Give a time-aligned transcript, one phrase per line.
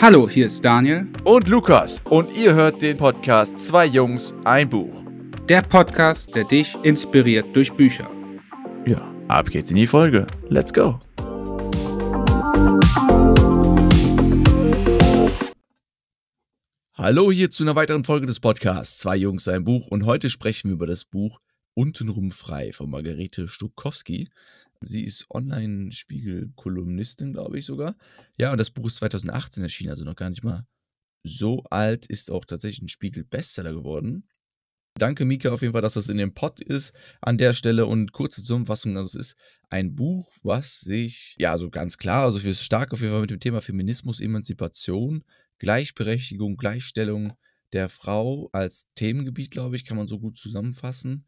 [0.00, 1.08] Hallo, hier ist Daniel.
[1.24, 2.00] Und Lukas.
[2.04, 5.04] Und ihr hört den Podcast Zwei Jungs, ein Buch.
[5.48, 8.08] Der Podcast, der dich inspiriert durch Bücher.
[8.86, 10.28] Ja, ab geht's in die Folge.
[10.50, 11.00] Let's go.
[16.94, 19.88] Hallo hier zu einer weiteren Folge des Podcasts Zwei Jungs, ein Buch.
[19.88, 21.40] Und heute sprechen wir über das Buch
[21.74, 24.28] Untenrum frei von Margarete Stukowski.
[24.84, 27.96] Sie ist Online-Spiegel-Kolumnistin, glaube ich sogar.
[28.38, 30.66] Ja, und das Buch ist 2018 erschienen, also noch gar nicht mal
[31.24, 34.28] so alt, ist auch tatsächlich ein Spiegel-Bestseller geworden.
[34.98, 37.86] Danke, Mika, auf jeden Fall, dass das in dem Pod ist an der Stelle.
[37.86, 39.36] Und kurze Zusammenfassung: Das ist
[39.68, 43.30] ein Buch, was sich, ja, so ganz klar, also für stark auf jeden Fall mit
[43.30, 45.24] dem Thema Feminismus, Emanzipation,
[45.58, 47.34] Gleichberechtigung, Gleichstellung
[47.72, 51.26] der Frau als Themengebiet, glaube ich, kann man so gut zusammenfassen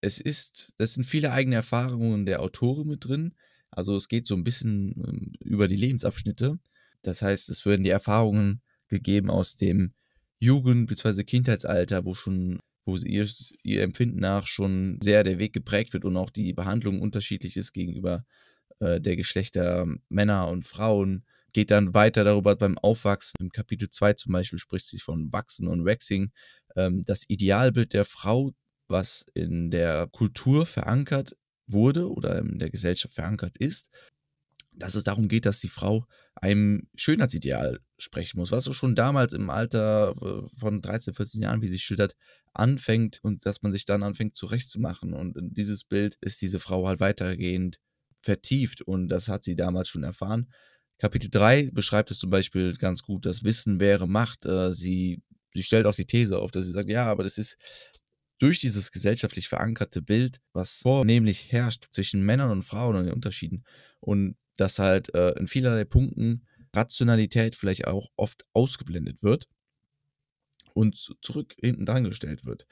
[0.00, 3.34] es ist, das sind viele eigene Erfahrungen der Autorin mit drin.
[3.70, 6.58] Also es geht so ein bisschen ähm, über die Lebensabschnitte.
[7.02, 9.92] Das heißt, es werden die Erfahrungen gegeben aus dem
[10.38, 11.24] Jugend- bzw.
[11.24, 13.26] Kindheitsalter, wo schon, wo ihr,
[13.62, 17.72] ihr Empfinden nach schon sehr der Weg geprägt wird und auch die Behandlung unterschiedlich ist
[17.72, 18.24] gegenüber
[18.80, 21.24] äh, der Geschlechter Männer und Frauen.
[21.52, 23.36] Geht dann weiter darüber beim Aufwachsen.
[23.40, 26.30] Im Kapitel 2 zum Beispiel spricht sich von Wachsen und Waxing.
[26.76, 28.52] Ähm, das Idealbild der Frau
[28.88, 33.90] was in der Kultur verankert wurde oder in der Gesellschaft verankert ist,
[34.72, 39.32] dass es darum geht, dass die Frau einem Schönheitsideal sprechen muss, was so schon damals
[39.32, 42.14] im Alter äh, von 13, 14 Jahren, wie sie schildert,
[42.52, 45.14] anfängt und dass man sich dann anfängt zurechtzumachen.
[45.14, 47.78] Und in dieses Bild ist diese Frau halt weitergehend
[48.22, 50.52] vertieft und das hat sie damals schon erfahren.
[50.98, 54.46] Kapitel 3 beschreibt es zum Beispiel ganz gut, dass Wissen wäre Macht.
[54.46, 55.22] Äh, sie,
[55.54, 57.56] sie stellt auch die These auf, dass sie sagt, ja, aber das ist
[58.38, 63.64] durch dieses gesellschaftlich verankerte Bild, was vornehmlich herrscht zwischen Männern und Frauen und den Unterschieden
[64.00, 69.48] und dass halt äh, in vielerlei Punkten Rationalität vielleicht auch oft ausgeblendet wird
[70.74, 72.66] und zurück hinten dran gestellt wird.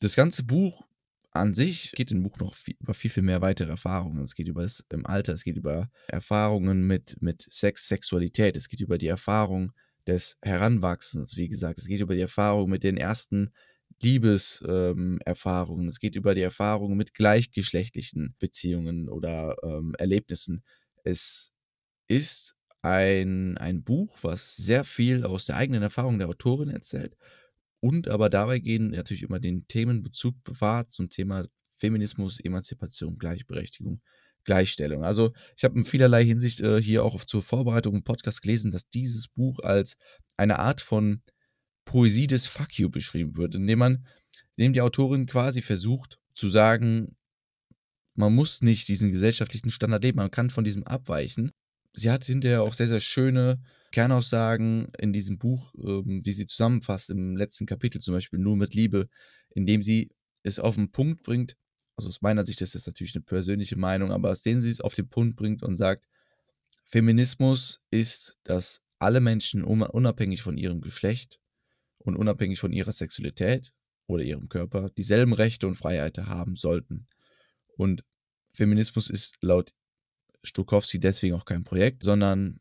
[0.00, 0.86] Das ganze Buch
[1.32, 4.22] an sich geht im Buch noch viel, über viel, viel mehr weitere Erfahrungen.
[4.22, 8.68] Es geht über das im Alter, es geht über Erfahrungen mit, mit Sex, Sexualität, es
[8.68, 9.72] geht über die Erfahrung
[10.06, 13.52] des Heranwachsens, wie gesagt, es geht über die Erfahrung mit den ersten
[14.00, 20.62] Liebeserfahrungen, ähm, es geht über die Erfahrungen mit gleichgeschlechtlichen Beziehungen oder ähm, Erlebnissen.
[21.04, 21.52] Es
[22.08, 27.16] ist ein, ein Buch, was sehr viel aus der eigenen Erfahrung der Autorin erzählt
[27.84, 34.00] und aber dabei gehen natürlich immer den Themenbezug bewahrt zum Thema Feminismus, Emanzipation, Gleichberechtigung,
[34.44, 35.02] Gleichstellung.
[35.02, 38.88] Also ich habe in vielerlei Hinsicht äh, hier auch zur Vorbereitung im Podcast gelesen, dass
[38.88, 39.96] dieses Buch als
[40.36, 41.22] eine Art von
[41.84, 44.06] Poesie des Fuck you beschrieben wird, indem man,
[44.56, 47.16] indem die Autorin quasi versucht zu sagen,
[48.14, 51.52] man muss nicht diesen gesellschaftlichen Standard leben, man kann von diesem abweichen.
[51.94, 53.60] Sie hat hinterher auch sehr, sehr schöne
[53.90, 58.74] Kernaussagen in diesem Buch, ähm, die sie zusammenfasst im letzten Kapitel zum Beispiel, nur mit
[58.74, 59.08] Liebe,
[59.54, 60.10] indem sie
[60.42, 61.56] es auf den Punkt bringt,
[61.96, 64.80] also aus meiner Sicht ist das natürlich eine persönliche Meinung, aber aus denen sie es
[64.80, 66.06] auf den Punkt bringt und sagt,
[66.84, 71.38] Feminismus ist, dass alle Menschen unabhängig von ihrem Geschlecht
[72.02, 73.72] und unabhängig von ihrer Sexualität
[74.06, 77.06] oder ihrem Körper dieselben Rechte und Freiheiten haben sollten.
[77.76, 78.04] Und
[78.52, 79.72] Feminismus ist laut
[80.42, 82.60] Stokowski deswegen auch kein Projekt, sondern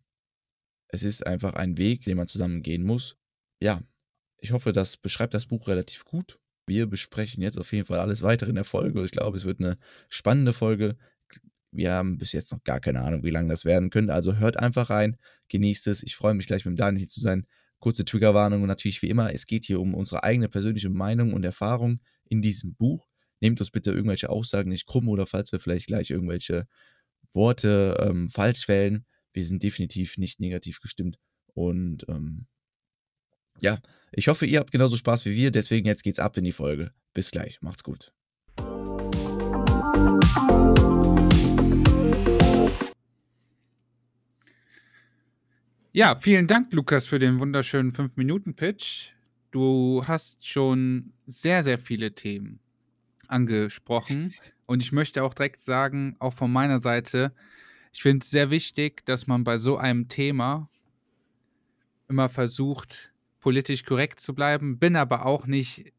[0.88, 3.18] es ist einfach ein Weg, den man zusammen gehen muss.
[3.60, 3.82] Ja,
[4.38, 6.40] ich hoffe, das beschreibt das Buch relativ gut.
[6.68, 9.04] Wir besprechen jetzt auf jeden Fall alles weitere in der Folge.
[9.04, 9.78] Ich glaube, es wird eine
[10.10, 10.98] spannende Folge.
[11.72, 14.14] Wir haben bis jetzt noch gar keine Ahnung, wie lange das werden könnte.
[14.14, 16.04] Also hört einfach rein, genießt es.
[16.04, 17.48] Ich freue mich gleich mit Daniel hier zu sein.
[17.82, 21.44] Kurze Triggerwarnung und natürlich wie immer, es geht hier um unsere eigene persönliche Meinung und
[21.44, 22.00] Erfahrung
[22.30, 23.08] in diesem Buch.
[23.42, 26.68] Nehmt uns bitte irgendwelche Aussagen nicht krumm oder falls wir vielleicht gleich irgendwelche
[27.34, 29.06] Worte ähm, falsch wählen.
[29.34, 31.18] Wir sind definitiv nicht negativ gestimmt.
[31.54, 32.46] Und ähm,
[33.62, 33.80] ja,
[34.12, 35.52] ich hoffe, ihr habt genauso Spaß wie wir.
[35.52, 36.92] Deswegen jetzt geht's ab in die Folge.
[37.14, 37.62] Bis gleich.
[37.62, 38.14] Macht's gut.
[45.94, 49.10] Ja, vielen Dank, Lukas, für den wunderschönen 5-Minuten-Pitch.
[49.52, 52.62] Du hast schon sehr, sehr viele Themen
[53.28, 54.34] angesprochen.
[54.66, 57.34] Und ich möchte auch direkt sagen, auch von meiner Seite,
[57.92, 60.70] ich finde es sehr wichtig, dass man bei so einem Thema
[62.08, 63.12] immer versucht,
[63.42, 65.92] politisch korrekt zu bleiben, bin aber auch nicht.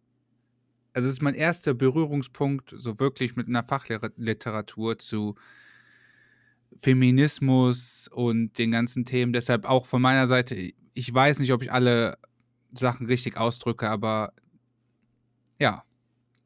[0.95, 5.35] Also, es ist mein erster Berührungspunkt, so wirklich mit einer Fachliteratur zu
[6.79, 9.33] Feminismus und den ganzen Themen.
[9.33, 10.57] Deshalb auch von meiner Seite,
[10.93, 12.19] ich weiß nicht, ob ich alle
[12.73, 14.33] Sachen richtig ausdrücke, aber
[15.59, 15.85] ja,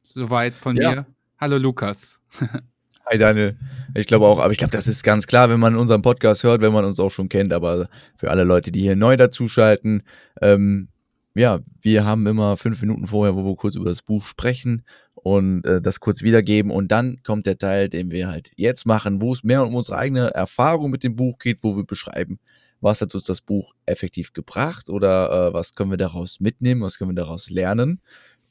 [0.03, 0.91] soweit von ja.
[0.91, 1.07] mir.
[1.39, 2.21] Hallo Lukas.
[3.09, 3.57] Hi Daniel.
[3.95, 6.61] Ich glaube auch, aber ich glaube, das ist ganz klar, wenn man unseren Podcast hört,
[6.61, 10.03] wenn man uns auch schon kennt, aber für alle Leute, die hier neu dazuschalten,
[10.43, 10.89] ähm,
[11.35, 14.83] ja, wir haben immer fünf Minuten vorher, wo wir kurz über das Buch sprechen
[15.27, 16.71] und äh, das kurz wiedergeben.
[16.71, 19.99] Und dann kommt der Teil, den wir halt jetzt machen, wo es mehr um unsere
[19.99, 22.39] eigene Erfahrung mit dem Buch geht, wo wir beschreiben,
[22.81, 26.97] was hat uns das Buch effektiv gebracht oder äh, was können wir daraus mitnehmen, was
[26.97, 28.01] können wir daraus lernen.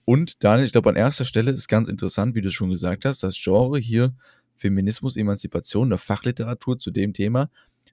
[0.04, 3.24] Und Daniel, ich glaube, an erster Stelle ist ganz interessant, wie du schon gesagt hast,
[3.24, 4.14] das Genre hier
[4.58, 7.50] Feminismus, Emanzipation, eine Fachliteratur zu dem Thema,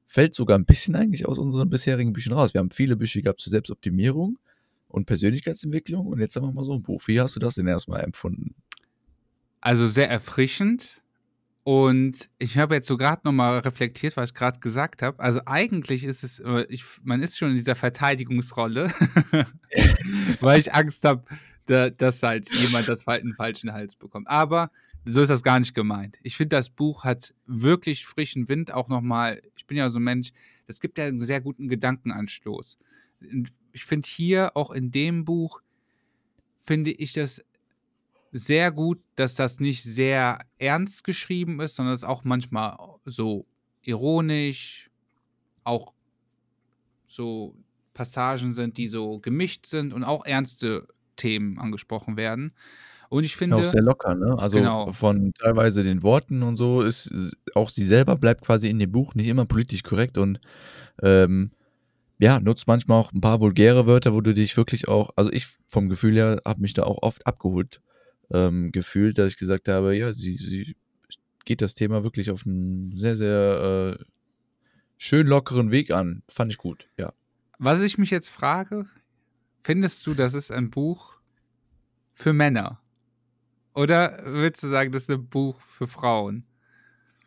[0.06, 2.52] fällt sogar ein bisschen eigentlich aus unseren bisherigen Büchern raus.
[2.52, 4.40] Wir haben viele Bücher gehabt zur Selbstoptimierung
[4.88, 7.00] und Persönlichkeitsentwicklung und jetzt haben wir mal so ein Buch.
[7.06, 8.56] Wie hast du das denn erstmal empfunden?
[9.62, 11.00] Also sehr erfrischend.
[11.64, 15.20] Und ich habe jetzt so gerade nochmal reflektiert, was ich gerade gesagt habe.
[15.20, 18.93] Also eigentlich ist es, äh, ich, man ist schon in dieser Verteidigungsrolle,
[20.41, 21.23] weil ich Angst habe,
[21.67, 24.26] da, dass halt jemand das einen falschen Hals bekommt.
[24.29, 24.73] Aber
[25.05, 26.19] so ist das gar nicht gemeint.
[26.25, 29.41] Ich finde, das Buch hat wirklich frischen Wind auch nochmal.
[29.56, 30.32] Ich bin ja so ein Mensch,
[30.67, 32.76] das gibt ja einen sehr guten Gedankenanstoß.
[33.73, 35.62] Ich finde hier auch in dem Buch,
[36.58, 37.44] finde ich das
[38.32, 43.46] sehr gut, dass das nicht sehr ernst geschrieben ist, sondern es auch manchmal so
[43.82, 44.90] ironisch,
[45.64, 45.93] auch
[47.06, 47.55] so
[47.93, 52.52] Passagen sind, die so gemischt sind und auch ernste Themen angesprochen werden.
[53.11, 53.56] Und ich finde.
[53.56, 54.34] Auch sehr locker, ne?
[54.38, 54.90] Also genau.
[54.93, 59.14] von teilweise den Worten und so ist auch sie selber bleibt quasi in dem Buch
[59.14, 60.40] nicht immer politisch korrekt und
[61.02, 61.50] ähm,
[62.19, 65.46] ja, nutzt manchmal auch ein paar vulgäre Wörter, wo du dich wirklich auch, also ich
[65.69, 67.82] vom Gefühl her habe mich da auch oft abgeholt
[68.32, 70.75] ähm, gefühlt, dass ich gesagt habe, ja, sie, sie
[71.44, 74.05] geht das Thema wirklich auf einen sehr, sehr äh,
[74.96, 76.23] schön lockeren Weg an.
[76.29, 77.12] Fand ich gut, ja.
[77.58, 78.87] Was ich mich jetzt frage,
[79.62, 81.17] findest du, das ist ein Buch
[82.14, 82.81] für Männer?
[83.75, 86.44] Oder würdest du sagen, das ist ein Buch für Frauen?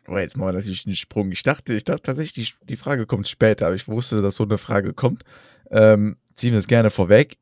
[0.08, 1.32] Oh, jetzt machen wir natürlich einen Sprung.
[1.32, 4.44] Ich dachte, ich dachte tatsächlich, die, die Frage kommt später, aber ich wusste, dass so
[4.44, 5.24] eine Frage kommt.
[5.70, 7.38] Ähm, ziehen wir es gerne vorweg.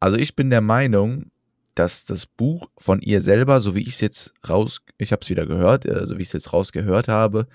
[0.00, 1.30] Also ich bin der Meinung,
[1.78, 5.30] dass das Buch von ihr selber, so wie ich es jetzt raus, ich habe es
[5.30, 7.46] wieder gehört, äh, so wie ich es jetzt rausgehört habe,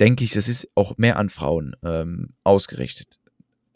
[0.00, 3.20] denke ich, es ist auch mehr an Frauen ähm, ausgerichtet.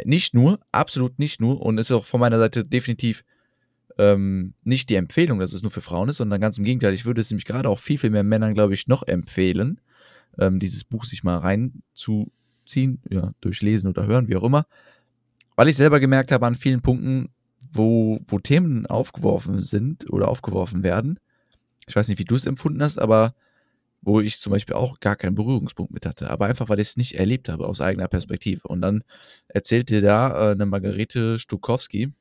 [0.05, 3.25] Nicht nur, absolut nicht nur, und ist auch von meiner Seite definitiv
[3.99, 6.93] ähm, nicht die Empfehlung, dass es nur für Frauen ist, sondern ganz im Gegenteil.
[6.93, 9.81] Ich würde es nämlich gerade auch viel, viel mehr Männern, glaube ich, noch empfehlen,
[10.39, 14.67] ähm, dieses Buch sich mal reinzuziehen, ja, durchlesen oder hören, wie auch immer.
[15.55, 17.31] Weil ich selber gemerkt habe, an vielen Punkten,
[17.77, 21.19] wo, wo Themen aufgeworfen sind oder aufgeworfen werden.
[21.87, 23.35] Ich weiß nicht, wie du es empfunden hast, aber
[24.03, 26.97] wo ich zum Beispiel auch gar keinen Berührungspunkt mit hatte, aber einfach, weil ich es
[26.97, 28.69] nicht erlebt habe aus eigener Perspektive.
[28.69, 29.03] Und dann
[29.49, 32.13] erzählte da äh, eine Margarete Stukowski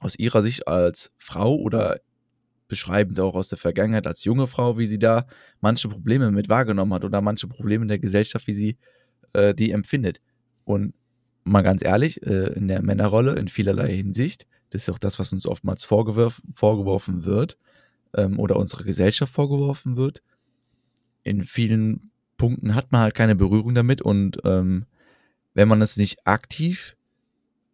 [0.00, 2.00] aus ihrer Sicht als Frau oder
[2.68, 5.26] beschreibend auch aus der Vergangenheit als junge Frau, wie sie da
[5.60, 8.78] manche Probleme mit wahrgenommen hat oder manche Probleme in der Gesellschaft, wie sie
[9.34, 10.20] äh, die empfindet.
[10.64, 10.94] Und
[11.44, 15.32] mal ganz ehrlich, äh, in der Männerrolle in vielerlei Hinsicht, das ist auch das, was
[15.32, 17.58] uns oftmals vorgeworfen wird
[18.16, 20.20] ähm, oder unserer Gesellschaft vorgeworfen wird.
[21.22, 24.86] In vielen Punkten hat man halt keine Berührung damit und ähm,
[25.54, 26.96] wenn man es nicht aktiv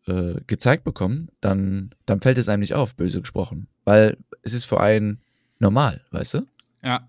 [0.07, 3.67] äh, gezeigt bekommt, dann, dann fällt es einem nicht auf, böse gesprochen.
[3.85, 5.23] Weil es ist für einen
[5.59, 6.47] normal, weißt du?
[6.83, 7.09] Ja.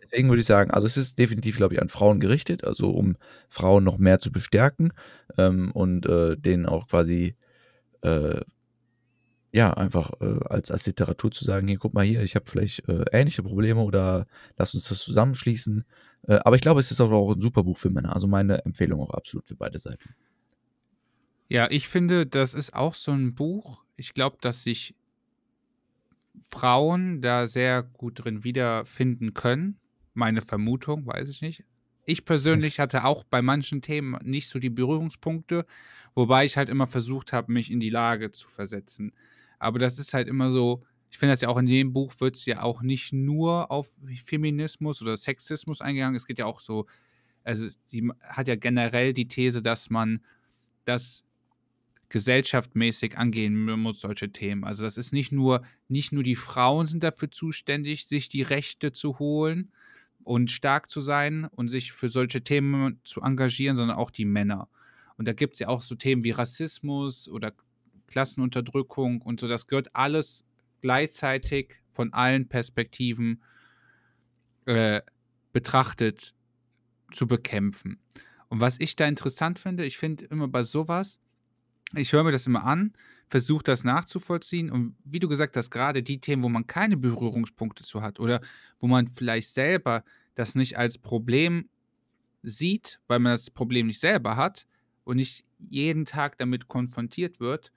[0.00, 3.16] Deswegen würde ich sagen, also es ist definitiv, glaube ich, an Frauen gerichtet, also um
[3.48, 4.92] Frauen noch mehr zu bestärken
[5.36, 7.34] ähm, und äh, denen auch quasi
[8.02, 8.40] äh,
[9.52, 12.88] ja, einfach äh, als, als Literatur zu sagen, hier, guck mal hier, ich habe vielleicht
[12.88, 15.84] äh, ähnliche Probleme oder lass uns das zusammenschließen.
[16.26, 18.14] Äh, aber ich glaube, es ist auch, auch ein super Buch für Männer.
[18.14, 20.14] Also meine Empfehlung auch absolut für beide Seiten.
[21.48, 23.84] Ja, ich finde, das ist auch so ein Buch.
[23.96, 24.94] Ich glaube, dass sich
[26.48, 29.78] Frauen da sehr gut drin wiederfinden können.
[30.14, 31.64] Meine Vermutung, weiß ich nicht.
[32.06, 35.66] Ich persönlich hatte auch bei manchen Themen nicht so die Berührungspunkte,
[36.14, 39.12] wobei ich halt immer versucht habe, mich in die Lage zu versetzen.
[39.62, 42.36] Aber das ist halt immer so, ich finde das ja auch in dem Buch wird
[42.36, 46.16] es ja auch nicht nur auf Feminismus oder Sexismus eingegangen.
[46.16, 46.86] Es geht ja auch so,
[47.44, 50.24] also sie hat ja generell die These, dass man
[50.84, 51.24] das
[52.08, 54.64] gesellschaftmäßig angehen muss, solche Themen.
[54.64, 58.92] Also das ist nicht nur, nicht nur die Frauen sind dafür zuständig, sich die Rechte
[58.92, 59.72] zu holen
[60.22, 64.68] und stark zu sein und sich für solche Themen zu engagieren, sondern auch die Männer.
[65.16, 67.52] Und da gibt es ja auch so Themen wie Rassismus oder
[68.12, 69.48] Klassenunterdrückung und so.
[69.48, 70.44] Das gehört alles
[70.82, 73.42] gleichzeitig von allen Perspektiven
[74.66, 75.00] äh,
[75.52, 76.34] betrachtet
[77.10, 77.98] zu bekämpfen.
[78.48, 81.20] Und was ich da interessant finde, ich finde immer bei sowas,
[81.96, 82.92] ich höre mir das immer an,
[83.28, 87.82] versuche das nachzuvollziehen und wie du gesagt hast, gerade die Themen, wo man keine Berührungspunkte
[87.82, 88.40] zu hat oder
[88.78, 90.04] wo man vielleicht selber
[90.34, 91.68] das nicht als Problem
[92.42, 94.66] sieht, weil man das Problem nicht selber hat
[95.04, 97.72] und nicht jeden Tag damit konfrontiert wird.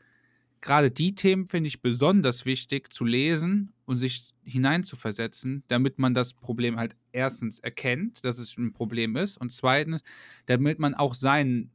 [0.62, 6.34] Gerade die Themen finde ich besonders wichtig zu lesen und sich hineinzuversetzen, damit man das
[6.34, 10.02] Problem halt erstens erkennt, dass es ein Problem ist und zweitens,
[10.46, 11.72] damit man auch seinen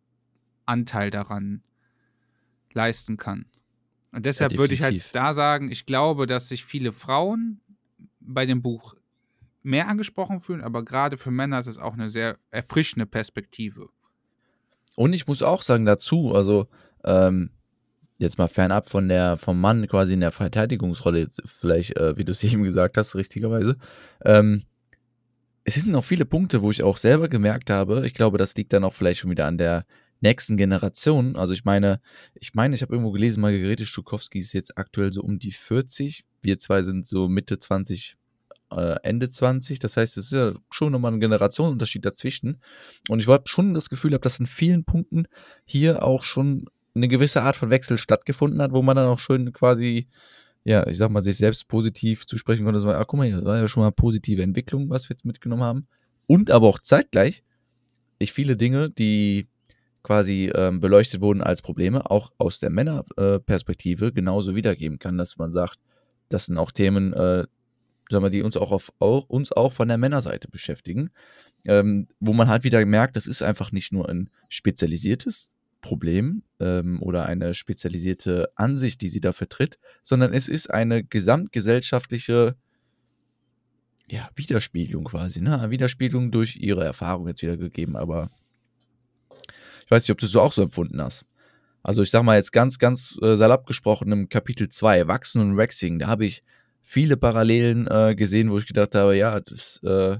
[0.66, 1.62] Anteil daran
[2.72, 3.46] leisten kann.
[4.12, 7.60] Und deshalb ja, würde ich halt da sagen, ich glaube, dass sich viele Frauen
[8.18, 8.94] bei dem Buch
[9.62, 13.88] mehr angesprochen fühlen, aber gerade für Männer ist es auch eine sehr erfrischende Perspektive.
[14.96, 16.68] Und ich muss auch sagen dazu, also
[17.04, 17.50] ähm,
[18.20, 22.32] jetzt mal fernab von der vom Mann quasi in der Verteidigungsrolle, vielleicht, äh, wie du
[22.32, 23.76] es eben gesagt hast, richtigerweise.
[24.24, 24.64] Ähm,
[25.64, 28.72] es sind noch viele Punkte, wo ich auch selber gemerkt habe, ich glaube, das liegt
[28.72, 29.84] dann auch vielleicht schon wieder an der
[30.20, 31.36] nächsten Generation.
[31.36, 32.00] Also ich meine,
[32.34, 36.24] ich meine, ich habe irgendwo gelesen, Margarete Stukowski ist jetzt aktuell so um die 40.
[36.42, 38.16] Wir zwei sind so Mitte 20,
[38.70, 39.78] äh, Ende 20.
[39.78, 42.60] Das heißt, es ist ja schon nochmal ein Generationenunterschied dazwischen.
[43.08, 45.26] Und ich habe schon das Gefühl, habe, dass in vielen Punkten
[45.64, 49.52] hier auch schon eine gewisse Art von Wechsel stattgefunden hat, wo man dann auch schön
[49.52, 50.09] quasi,
[50.64, 52.80] ja, ich sag mal, sich selbst positiv zu sprechen konnte.
[52.80, 55.62] So, ah, guck mal, das war ja schon mal positive Entwicklung, was wir jetzt mitgenommen
[55.62, 55.87] haben.
[56.26, 57.44] Und aber auch zeitgleich,
[58.18, 59.49] ich viele Dinge, die
[60.02, 65.37] quasi ähm, beleuchtet wurden als Probleme, auch aus der Männerperspektive äh, genauso wiedergeben kann, dass
[65.37, 65.78] man sagt,
[66.28, 67.44] das sind auch Themen, äh,
[68.11, 71.11] sagen wir, die uns auch, auf, auch, uns auch von der Männerseite beschäftigen,
[71.66, 77.02] ähm, wo man halt wieder merkt, das ist einfach nicht nur ein spezialisiertes Problem ähm,
[77.02, 82.56] oder eine spezialisierte Ansicht, die sie da vertritt, sondern es ist eine gesamtgesellschaftliche
[84.10, 85.70] ja, Widerspiegelung quasi, ne?
[85.70, 88.30] Widerspiegelung durch ihre Erfahrung jetzt wiedergegeben, aber
[89.84, 91.25] ich weiß nicht, ob du es so auch so empfunden hast.
[91.82, 95.56] Also ich sag mal jetzt ganz, ganz äh, salopp gesprochen im Kapitel 2, Wachsen und
[95.56, 96.42] Waxing, da habe ich
[96.82, 100.18] viele Parallelen äh, gesehen, wo ich gedacht habe, ja, das äh,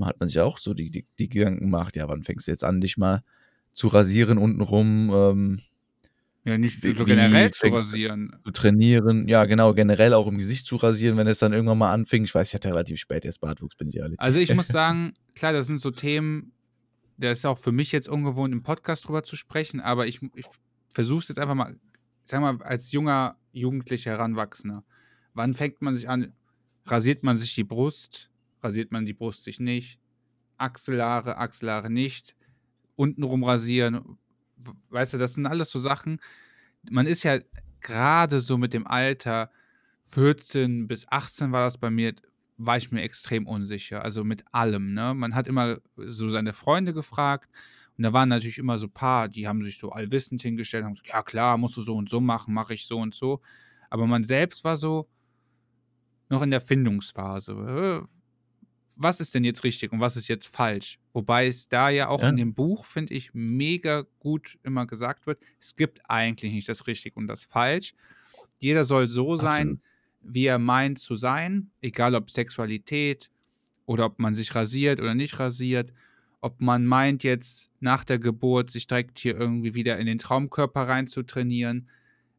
[0.00, 2.64] hat man sich auch so die, die, die Gedanken gemacht, ja, wann fängst du jetzt
[2.64, 3.22] an, dich mal
[3.78, 5.10] zu rasieren untenrum?
[5.14, 5.60] Ähm,
[6.44, 8.34] ja, nicht so generell zu rasieren.
[8.44, 11.92] Zu trainieren, ja, genau, generell auch im Gesicht zu rasieren, wenn es dann irgendwann mal
[11.92, 12.24] anfing.
[12.24, 14.18] Ich weiß, ich hatte relativ spät erst Bartwuchs, bin ich ehrlich.
[14.18, 16.52] Also ich muss sagen, klar, das sind so Themen,
[17.18, 20.46] das ist auch für mich jetzt ungewohnt, im Podcast drüber zu sprechen, aber ich, ich
[20.92, 21.76] versuche es jetzt einfach mal,
[22.24, 24.84] sag mal, als junger, jugendlicher Heranwachsender.
[25.34, 26.32] Wann fängt man sich an?
[26.86, 28.30] Rasiert man sich die Brust?
[28.62, 30.00] Rasiert man die Brust sich nicht?
[30.56, 32.34] Achselhaare, Achselhaare nicht?
[32.98, 34.18] Untenrum rasieren?
[34.90, 36.20] Weißt du, das sind alles so Sachen.
[36.90, 37.38] Man ist ja
[37.80, 39.50] gerade so mit dem Alter
[40.04, 42.14] 14 bis 18 war das bei mir
[42.58, 44.02] war ich mir extrem unsicher.
[44.02, 45.14] Also mit allem, ne?
[45.14, 47.48] Man hat immer so seine Freunde gefragt
[47.96, 50.94] und da waren natürlich immer so ein paar, die haben sich so allwissend hingestellt, haben
[50.94, 53.40] gesagt, ja klar, musst du so und so machen, mache ich so und so.
[53.90, 55.08] Aber man selbst war so
[56.28, 58.04] noch in der Findungsphase.
[59.00, 60.98] Was ist denn jetzt richtig und was ist jetzt falsch?
[61.12, 62.28] Wobei es da ja auch ja.
[62.30, 66.86] in dem Buch, finde ich, mega gut immer gesagt wird, es gibt eigentlich nicht das
[66.86, 67.94] richtig und das falsch.
[68.58, 69.82] Jeder soll so sein, Absolut
[70.20, 73.30] wie er meint zu sein, egal ob Sexualität
[73.86, 75.92] oder ob man sich rasiert oder nicht rasiert,
[76.40, 80.82] ob man meint jetzt nach der Geburt sich direkt hier irgendwie wieder in den Traumkörper
[80.82, 81.88] rein zu trainieren.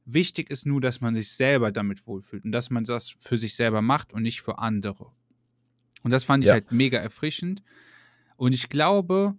[0.05, 3.55] Wichtig ist nur, dass man sich selber damit wohlfühlt und dass man das für sich
[3.55, 5.11] selber macht und nicht für andere.
[6.03, 6.53] Und das fand ich ja.
[6.53, 7.61] halt mega erfrischend.
[8.37, 9.35] Und ich glaube,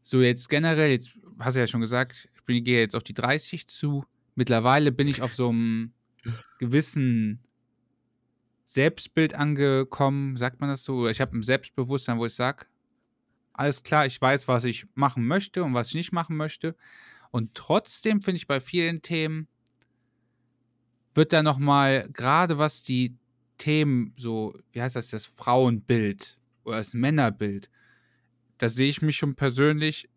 [0.00, 3.14] so jetzt generell, jetzt hast du ja schon gesagt, ich bin, gehe jetzt auf die
[3.14, 4.04] 30 zu.
[4.34, 5.92] Mittlerweile bin ich auf so einem
[6.58, 7.40] gewissen
[8.64, 10.96] Selbstbild angekommen, sagt man das so?
[10.96, 12.66] Oder ich habe ein Selbstbewusstsein, wo ich sage,
[13.52, 16.76] alles klar, ich weiß, was ich machen möchte und was ich nicht machen möchte.
[17.30, 19.48] Und trotzdem finde ich bei vielen Themen
[21.14, 23.16] wird da nochmal, gerade was die
[23.58, 27.70] Themen so, wie heißt das, das Frauenbild oder das Männerbild,
[28.58, 30.08] da sehe ich mich schon persönlich,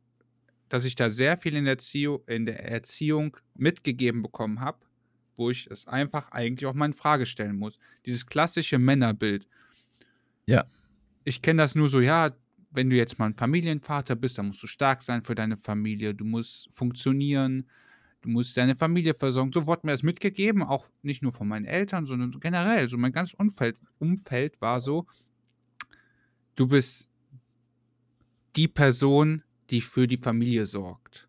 [0.69, 4.79] dass ich da sehr viel in der, Erziehung, in der Erziehung mitgegeben bekommen habe
[5.39, 7.79] wo ich es einfach eigentlich auch mal in Frage stellen muss.
[8.05, 9.47] Dieses klassische Männerbild.
[10.45, 10.65] Ja.
[11.23, 12.35] Ich kenne das nur so, ja,
[12.71, 16.13] wenn du jetzt mal ein Familienvater bist, dann musst du stark sein für deine Familie,
[16.13, 17.67] du musst funktionieren,
[18.21, 19.51] du musst deine Familie versorgen.
[19.53, 22.87] So wurde mir das mitgegeben, auch nicht nur von meinen Eltern, sondern so generell.
[22.87, 25.05] So mein ganzes Umfeld, Umfeld war so,
[26.55, 27.11] du bist
[28.55, 31.27] die Person, die für die Familie sorgt.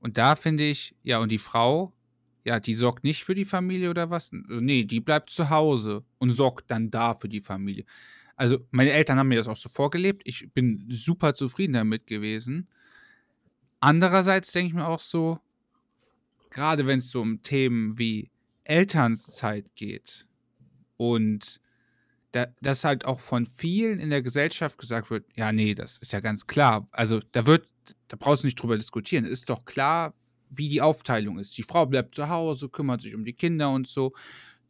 [0.00, 1.92] Und da finde ich, ja, und die Frau
[2.44, 4.30] ja, die sorgt nicht für die Familie oder was?
[4.32, 7.84] Nee, die bleibt zu Hause und sorgt dann da für die Familie.
[8.36, 10.22] Also, meine Eltern haben mir das auch so vorgelebt.
[10.24, 12.68] Ich bin super zufrieden damit gewesen.
[13.78, 15.38] Andererseits denke ich mir auch so,
[16.52, 18.30] gerade wenn es so um Themen wie
[18.64, 20.26] Elternzeit geht
[20.96, 21.60] und
[22.32, 26.12] da, dass halt auch von vielen in der Gesellschaft gesagt wird, ja, nee, das ist
[26.12, 26.88] ja ganz klar.
[26.90, 27.68] Also da wird,
[28.08, 29.24] da brauchst du nicht drüber diskutieren.
[29.24, 30.14] Ist doch klar,
[30.48, 31.56] wie die Aufteilung ist.
[31.58, 34.12] Die Frau bleibt zu Hause, kümmert sich um die Kinder und so,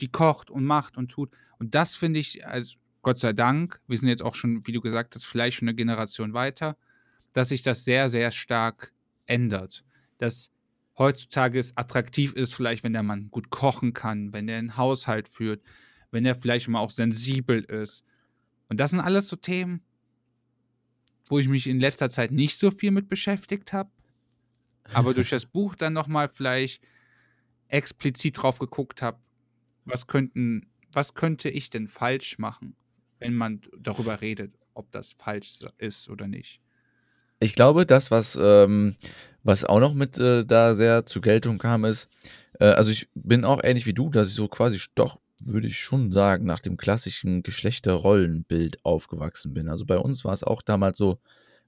[0.01, 1.31] die kocht und macht und tut.
[1.59, 4.81] Und das finde ich, also Gott sei Dank, wir sind jetzt auch schon, wie du
[4.81, 6.77] gesagt hast, vielleicht schon eine Generation weiter,
[7.33, 8.93] dass sich das sehr, sehr stark
[9.27, 9.85] ändert.
[10.19, 10.51] Dass
[10.99, 15.29] heutzutage es attraktiv ist, vielleicht, wenn der Mann gut kochen kann, wenn er einen Haushalt
[15.29, 15.63] führt,
[16.11, 18.05] wenn er vielleicht mal auch sensibel ist.
[18.69, 19.83] Und das sind alles so Themen,
[21.29, 23.91] wo ich mich in letzter Zeit nicht so viel mit beschäftigt habe,
[24.93, 26.83] aber durch das Buch dann nochmal vielleicht
[27.69, 29.19] explizit drauf geguckt habe,
[29.85, 32.77] was könnten, was könnte ich denn falsch machen,
[33.19, 36.61] wenn man darüber redet, ob das falsch ist oder nicht.
[37.41, 38.95] Ich glaube, das, was, ähm,
[39.43, 42.09] was auch noch mit äh, da sehr zur Geltung kam, ist,
[42.61, 45.79] äh, also ich bin auch ähnlich wie du, dass ich so quasi doch würde ich
[45.79, 49.69] schon sagen, nach dem klassischen Geschlechterrollenbild aufgewachsen bin.
[49.69, 51.19] Also bei uns war es auch damals so,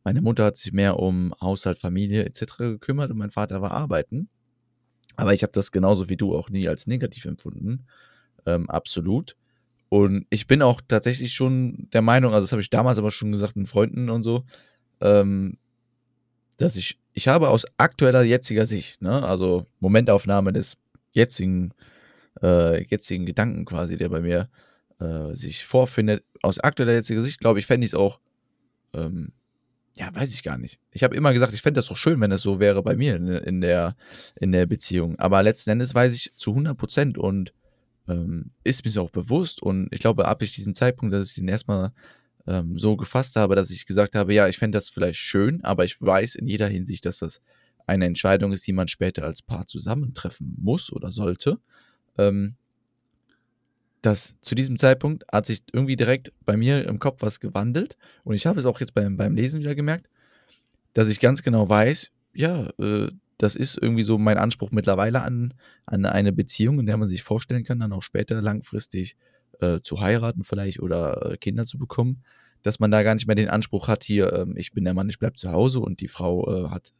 [0.04, 2.56] meine Mutter hat sich mehr um Haushalt, Familie etc.
[2.58, 4.28] gekümmert und mein Vater war arbeiten.
[5.16, 7.86] Aber ich habe das genauso wie du auch nie als negativ empfunden.
[8.46, 9.36] Ähm, absolut.
[9.88, 13.32] Und ich bin auch tatsächlich schon der Meinung, also das habe ich damals aber schon
[13.32, 14.44] gesagt mit Freunden und so,
[15.00, 15.56] ähm,
[16.56, 20.76] dass ich, ich habe aus aktueller jetziger Sicht, ne, also Momentaufnahme des
[21.12, 21.72] jetzigen
[22.42, 24.48] äh, jetzigen Gedanken quasi, der bei mir
[25.00, 26.24] äh, sich vorfindet.
[26.42, 28.20] Aus aktueller jetziger Sicht, glaube ich, fände ich es auch,
[28.92, 29.32] ähm,
[29.96, 30.80] ja, weiß ich gar nicht.
[30.90, 33.16] Ich habe immer gesagt, ich fände das doch schön, wenn es so wäre bei mir
[33.16, 33.96] in, in, der,
[34.34, 35.18] in der Beziehung.
[35.18, 37.54] Aber letzten Endes weiß ich zu 100 Prozent und
[38.08, 39.62] ähm, ist mir auch bewusst.
[39.62, 41.92] Und ich glaube, ab ich diesem Zeitpunkt, dass ich den erstmal
[42.46, 45.84] ähm, so gefasst habe, dass ich gesagt habe, ja, ich fände das vielleicht schön, aber
[45.84, 47.40] ich weiß in jeder Hinsicht, dass das
[47.86, 51.58] eine Entscheidung ist, die man später als Paar zusammentreffen muss oder sollte.
[52.16, 52.56] Ähm,
[54.02, 58.34] dass zu diesem Zeitpunkt hat sich irgendwie direkt bei mir im Kopf was gewandelt und
[58.34, 60.08] ich habe es auch jetzt beim, beim Lesen wieder gemerkt,
[60.92, 65.54] dass ich ganz genau weiß, ja, äh, das ist irgendwie so mein Anspruch mittlerweile an,
[65.86, 69.16] an eine Beziehung, in der man sich vorstellen kann, dann auch später langfristig
[69.60, 72.22] äh, zu heiraten vielleicht oder äh, Kinder zu bekommen,
[72.62, 75.08] dass man da gar nicht mehr den Anspruch hat, hier, ähm, ich bin der Mann,
[75.08, 76.92] ich bleibe zu Hause und die Frau äh, hat,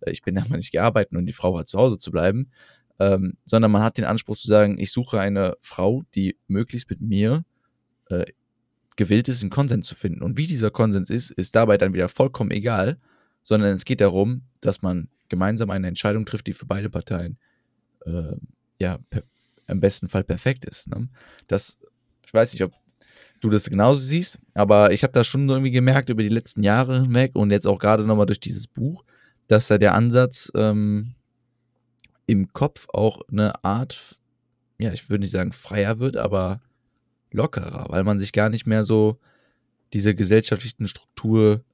[0.00, 2.10] äh, ich bin der Mann, ich gehe arbeiten und die Frau hat zu Hause zu
[2.10, 2.50] bleiben,
[3.00, 7.00] ähm, sondern man hat den Anspruch zu sagen, ich suche eine Frau, die möglichst mit
[7.00, 7.44] mir
[8.10, 8.26] äh,
[8.96, 10.22] gewillt ist, einen Konsens zu finden.
[10.22, 12.98] Und wie dieser Konsens ist, ist dabei dann wieder vollkommen egal,
[13.44, 17.38] sondern es geht darum, dass man gemeinsam eine Entscheidung trifft, die für beide Parteien
[18.04, 18.36] äh,
[18.80, 18.98] ja
[19.68, 20.88] im besten Fall perfekt ist.
[20.88, 21.08] Ne?
[21.46, 21.78] Das,
[22.28, 22.74] ich weiß nicht, ob
[23.40, 27.00] du das genauso siehst, aber ich habe das schon irgendwie gemerkt über die letzten Jahre
[27.00, 29.02] hinweg und jetzt auch gerade nochmal durch dieses Buch,
[29.46, 31.14] dass da der Ansatz ähm,
[32.26, 34.18] im Kopf auch eine Art,
[34.78, 36.60] ja, ich würde nicht sagen freier wird, aber
[37.30, 39.18] lockerer, weil man sich gar nicht mehr so
[39.94, 41.64] diese gesellschaftlichen Struktur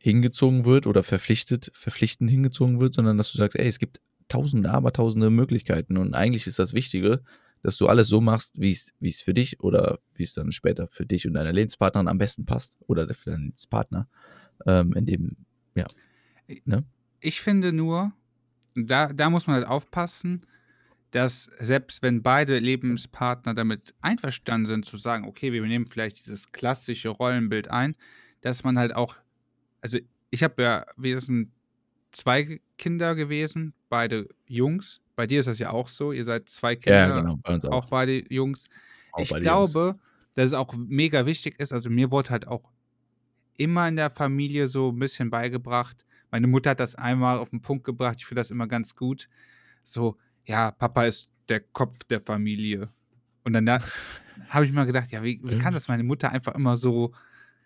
[0.00, 4.72] hingezogen wird oder verpflichtet, verpflichtend hingezogen wird, sondern dass du sagst, ey, es gibt tausende,
[4.72, 7.22] aber tausende Möglichkeiten und eigentlich ist das Wichtige,
[7.64, 10.52] dass du alles so machst, wie es wie es für dich oder wie es dann
[10.52, 14.06] später für dich und deine Lebenspartnerin am besten passt oder für deinen Lebenspartner,
[14.66, 15.36] ähm, in dem,
[15.74, 15.86] ja.
[16.66, 16.84] Ne?
[17.20, 18.12] Ich finde nur,
[18.74, 20.42] da, da muss man halt aufpassen,
[21.10, 26.52] dass selbst wenn beide Lebenspartner damit einverstanden sind, zu sagen, okay, wir nehmen vielleicht dieses
[26.52, 27.96] klassische Rollenbild ein,
[28.42, 29.16] dass man halt auch,
[29.80, 29.98] also
[30.30, 31.50] ich habe ja, wir sind
[32.12, 35.00] zwei Kinder gewesen, beide Jungs.
[35.16, 37.84] Bei dir ist das ja auch so, ihr seid zwei Kinder, ja, genau, auch.
[37.84, 37.86] auch.
[37.86, 38.64] beide Jungs.
[39.12, 39.98] Auch ich glaube, Jungs.
[40.34, 42.72] dass es auch mega wichtig ist, also mir wurde halt auch
[43.56, 47.62] immer in der Familie so ein bisschen beigebracht, meine Mutter hat das einmal auf den
[47.62, 49.28] Punkt gebracht, ich finde das immer ganz gut.
[49.84, 52.88] So, ja, Papa ist der Kopf der Familie.
[53.44, 53.68] Und dann
[54.48, 57.14] habe ich mal gedacht, ja, wie, wie, kann das meine Mutter einfach immer so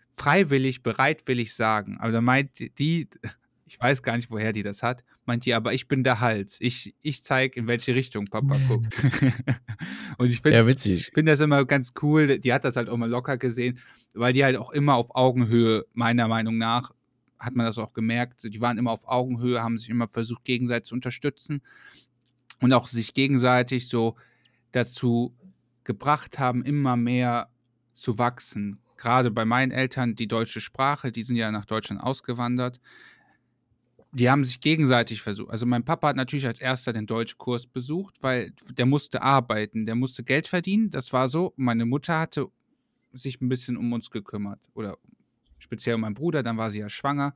[0.09, 1.97] freiwillig, bereitwillig sagen?
[1.97, 3.09] Aber da meint die,
[3.69, 6.57] ich weiß gar nicht, woher die das hat, meint die, aber ich bin der Hals.
[6.59, 8.97] Ich, ich zeige, in welche Richtung Papa guckt.
[10.17, 10.75] und ich finde ja,
[11.13, 12.39] find das immer ganz cool.
[12.39, 13.77] Die hat das halt auch mal locker gesehen,
[14.15, 16.95] weil die halt auch immer auf Augenhöhe, meiner Meinung nach,
[17.37, 18.43] hat man das auch gemerkt.
[18.43, 21.61] Die waren immer auf Augenhöhe, haben sich immer versucht, gegenseitig zu unterstützen
[22.59, 24.15] und auch sich gegenseitig so
[24.71, 25.35] dazu
[25.83, 27.49] gebracht haben, immer mehr
[27.93, 28.79] zu wachsen.
[28.97, 32.81] Gerade bei meinen Eltern, die deutsche Sprache, die sind ja nach Deutschland ausgewandert.
[34.11, 35.51] Die haben sich gegenseitig versucht.
[35.51, 39.95] Also mein Papa hat natürlich als erster den Deutschkurs besucht, weil der musste arbeiten, der
[39.95, 40.89] musste Geld verdienen.
[40.89, 41.53] Das war so.
[41.57, 42.47] Meine Mutter hatte
[43.13, 44.97] sich ein bisschen um uns gekümmert oder
[45.59, 47.33] speziell um meinen Bruder, dann war sie ja schwanger.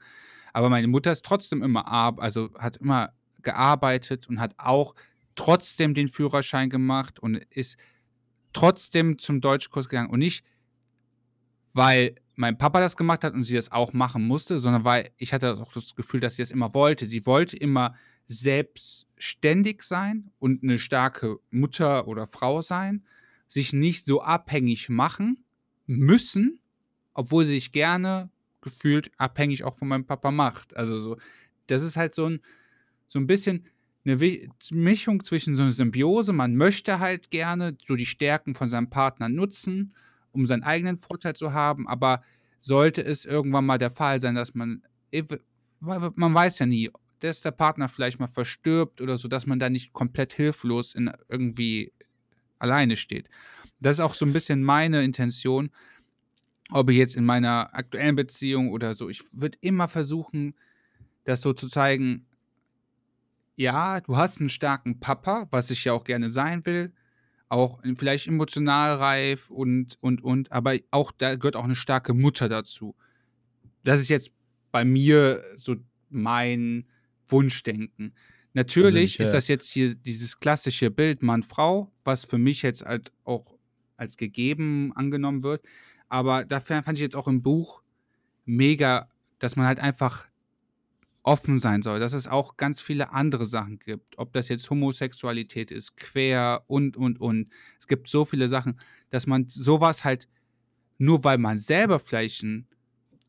[0.51, 1.87] Aber meine Mutter ist trotzdem immer,
[2.19, 4.95] also hat immer gearbeitet und hat auch
[5.35, 7.77] trotzdem den Führerschein gemacht und ist
[8.53, 10.43] trotzdem zum Deutschkurs gegangen und nicht
[11.73, 15.33] weil mein Papa das gemacht hat und sie das auch machen musste, sondern weil ich
[15.33, 17.05] hatte auch das Gefühl, dass sie das immer wollte.
[17.05, 23.03] Sie wollte immer selbstständig sein und eine starke Mutter oder Frau sein,
[23.47, 25.43] sich nicht so abhängig machen
[25.85, 26.59] müssen,
[27.13, 28.29] obwohl sie sich gerne
[28.61, 30.75] gefühlt abhängig auch von meinem Papa macht.
[30.75, 31.17] Also so,
[31.67, 32.39] das ist halt so ein,
[33.05, 33.65] so ein bisschen
[34.05, 34.17] eine
[34.71, 36.33] Mischung zwischen so einer Symbiose.
[36.33, 39.93] Man möchte halt gerne so die Stärken von seinem Partner nutzen,
[40.33, 42.21] um seinen eigenen Vorteil zu haben, aber
[42.59, 44.83] sollte es irgendwann mal der Fall sein, dass man,
[45.79, 49.69] man weiß ja nie, dass der Partner vielleicht mal verstirbt oder so, dass man da
[49.69, 51.93] nicht komplett hilflos in irgendwie
[52.59, 53.29] alleine steht.
[53.79, 55.69] Das ist auch so ein bisschen meine Intention,
[56.71, 59.09] ob ich jetzt in meiner aktuellen Beziehung oder so.
[59.09, 60.55] Ich würde immer versuchen,
[61.25, 62.25] das so zu zeigen,
[63.55, 66.93] ja, du hast einen starken Papa, was ich ja auch gerne sein will,
[67.53, 72.49] auch vielleicht emotional reif und, und, und, aber auch da gehört auch eine starke Mutter
[72.49, 72.95] dazu.
[73.83, 74.31] Das ist jetzt
[74.71, 75.75] bei mir so
[76.09, 76.85] mein
[77.27, 78.13] Wunschdenken.
[78.53, 83.57] Natürlich ist das jetzt hier dieses klassische Bild Mann-Frau, was für mich jetzt halt auch
[83.97, 85.63] als gegeben angenommen wird.
[86.09, 87.81] Aber dafür fand ich jetzt auch im Buch
[88.45, 90.27] mega, dass man halt einfach
[91.23, 94.17] offen sein soll, dass es auch ganz viele andere Sachen gibt.
[94.17, 97.49] Ob das jetzt Homosexualität ist, quer und, und, und.
[97.79, 100.27] Es gibt so viele Sachen, dass man sowas halt,
[100.97, 102.65] nur weil man selber vielleicht eine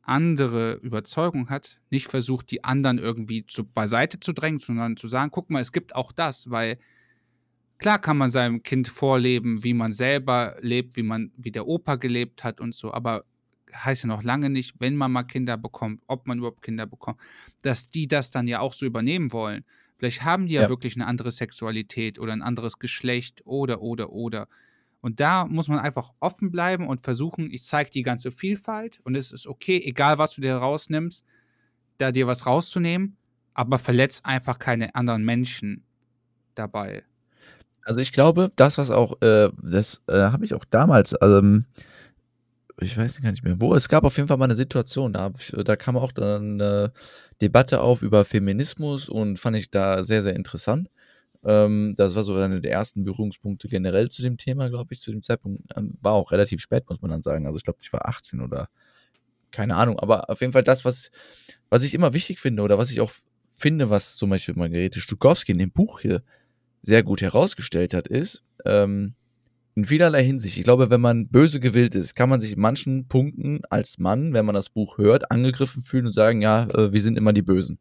[0.02, 5.30] andere Überzeugung hat, nicht versucht, die anderen irgendwie zu, beiseite zu drängen, sondern zu sagen,
[5.30, 6.78] guck mal, es gibt auch das, weil
[7.78, 11.94] klar kann man seinem Kind vorleben, wie man selber lebt, wie man, wie der Opa
[11.96, 13.24] gelebt hat und so, aber
[13.74, 17.18] heißt ja noch lange nicht, wenn man mal Kinder bekommt, ob man überhaupt Kinder bekommt,
[17.62, 19.64] dass die das dann ja auch so übernehmen wollen.
[19.96, 24.10] Vielleicht haben die ja, ja wirklich eine andere Sexualität oder ein anderes Geschlecht oder, oder,
[24.10, 24.48] oder.
[25.00, 29.16] Und da muss man einfach offen bleiben und versuchen, ich zeige die ganze Vielfalt und
[29.16, 31.24] es ist okay, egal was du dir rausnimmst,
[31.98, 33.16] da dir was rauszunehmen,
[33.52, 35.84] aber verletzt einfach keine anderen Menschen
[36.54, 37.04] dabei.
[37.84, 41.66] Also ich glaube, das, was auch, äh, das äh, habe ich auch damals, ähm,
[42.80, 43.74] ich weiß gar nicht mehr wo.
[43.74, 45.32] Es gab auf jeden Fall mal eine Situation, da,
[45.64, 46.92] da kam auch dann eine
[47.40, 50.88] Debatte auf über Feminismus und fand ich da sehr, sehr interessant.
[51.44, 55.12] Ähm, das war so einer der ersten Berührungspunkte generell zu dem Thema, glaube ich, zu
[55.12, 55.62] dem Zeitpunkt.
[55.76, 57.46] Ähm, war auch relativ spät, muss man dann sagen.
[57.46, 58.68] Also ich glaube, ich war 18 oder
[59.50, 59.98] keine Ahnung.
[60.00, 61.10] Aber auf jeden Fall das, was,
[61.68, 63.12] was ich immer wichtig finde oder was ich auch
[63.54, 66.22] finde, was zum Beispiel Margarete Stukowski in dem Buch hier
[66.82, 69.14] sehr gut herausgestellt hat, ist, ähm,
[69.74, 70.56] in vielerlei Hinsicht.
[70.56, 74.32] Ich glaube, wenn man böse gewillt ist, kann man sich in manchen Punkten als Mann,
[74.32, 77.42] wenn man das Buch hört, angegriffen fühlen und sagen, ja, äh, wir sind immer die
[77.42, 77.78] Bösen.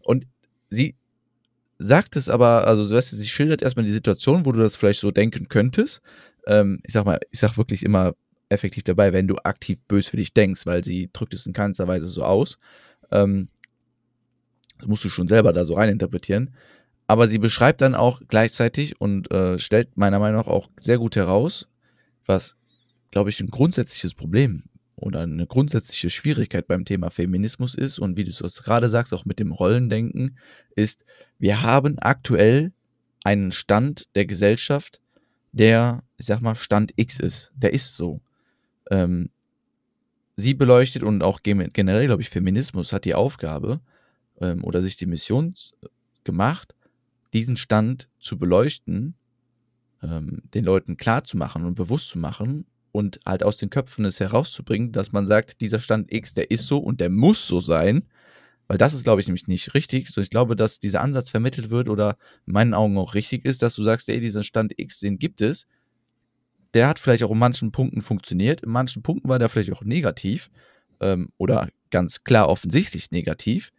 [0.00, 0.26] Und
[0.68, 0.96] sie
[1.78, 5.48] sagt es aber, also sie schildert erstmal die Situation, wo du das vielleicht so denken
[5.48, 6.02] könntest.
[6.46, 8.14] Ähm, ich sag mal, ich sag wirklich immer
[8.50, 11.88] effektiv dabei, wenn du aktiv bös für dich denkst, weil sie drückt es in keinster
[11.88, 12.58] Weise so aus.
[13.10, 13.48] Ähm,
[14.84, 16.54] musst du schon selber da so reininterpretieren.
[17.06, 21.16] Aber sie beschreibt dann auch gleichzeitig und äh, stellt meiner Meinung nach auch sehr gut
[21.16, 21.68] heraus,
[22.24, 22.56] was,
[23.10, 24.64] glaube ich, ein grundsätzliches Problem
[24.96, 29.24] oder eine grundsätzliche Schwierigkeit beim Thema Feminismus ist und wie du es gerade sagst, auch
[29.24, 30.38] mit dem Rollendenken,
[30.76, 31.04] ist,
[31.38, 32.72] wir haben aktuell
[33.22, 35.00] einen Stand der Gesellschaft,
[35.52, 37.52] der, ich sag mal, Stand X ist.
[37.54, 38.20] Der ist so.
[38.90, 39.30] Ähm,
[40.36, 43.80] sie beleuchtet und auch generell, glaube ich, Feminismus hat die Aufgabe
[44.40, 45.54] ähm, oder sich die Mission
[46.24, 46.74] gemacht,
[47.34, 49.14] diesen Stand zu beleuchten,
[50.02, 54.04] ähm, den Leuten klar zu machen und bewusst zu machen und halt aus den Köpfen
[54.04, 57.60] es herauszubringen, dass man sagt, dieser Stand X, der ist so und der muss so
[57.60, 58.04] sein.
[58.66, 60.08] Weil das ist, glaube ich, nämlich nicht richtig.
[60.08, 62.16] So, ich glaube, dass dieser Ansatz vermittelt wird oder
[62.46, 65.42] in meinen Augen auch richtig ist, dass du sagst, ey, diesen Stand X, den gibt
[65.42, 65.66] es.
[66.72, 68.62] Der hat vielleicht auch in manchen Punkten funktioniert.
[68.62, 70.50] In manchen Punkten war der vielleicht auch negativ
[71.00, 73.70] ähm, oder ganz klar offensichtlich negativ.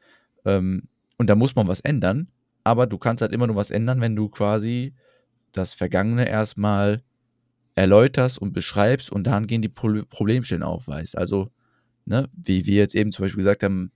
[0.46, 0.84] Ähm,
[1.18, 2.28] und da muss man was ändern
[2.65, 4.93] aber du kannst halt immer nur was ändern, wenn du quasi
[5.54, 7.04] das Vergangene erstmal
[7.75, 11.17] erläuterst und beschreibst und dann gehen die Pro Problemstellen aufweist.
[11.17, 11.51] Also,
[12.06, 13.91] ne, wie wir jetzt eben zum Beispiel gesagt haben,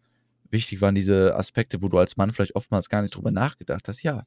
[0.51, 4.03] wichtig waren diese Aspekte, wo du als Mann vielleicht oftmals gar nicht drüber nachgedacht hast.
[4.03, 4.23] Ja.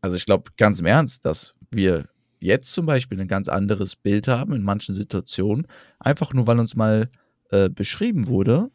[0.00, 2.06] Also ich glaube ganz im Ernst, dass wir
[2.38, 5.66] jetzt zum Beispiel ein ganz anderes Bild haben in manchen Situationen,
[5.98, 7.10] einfach nur weil uns mal
[7.50, 8.70] äh, beschrieben wurde,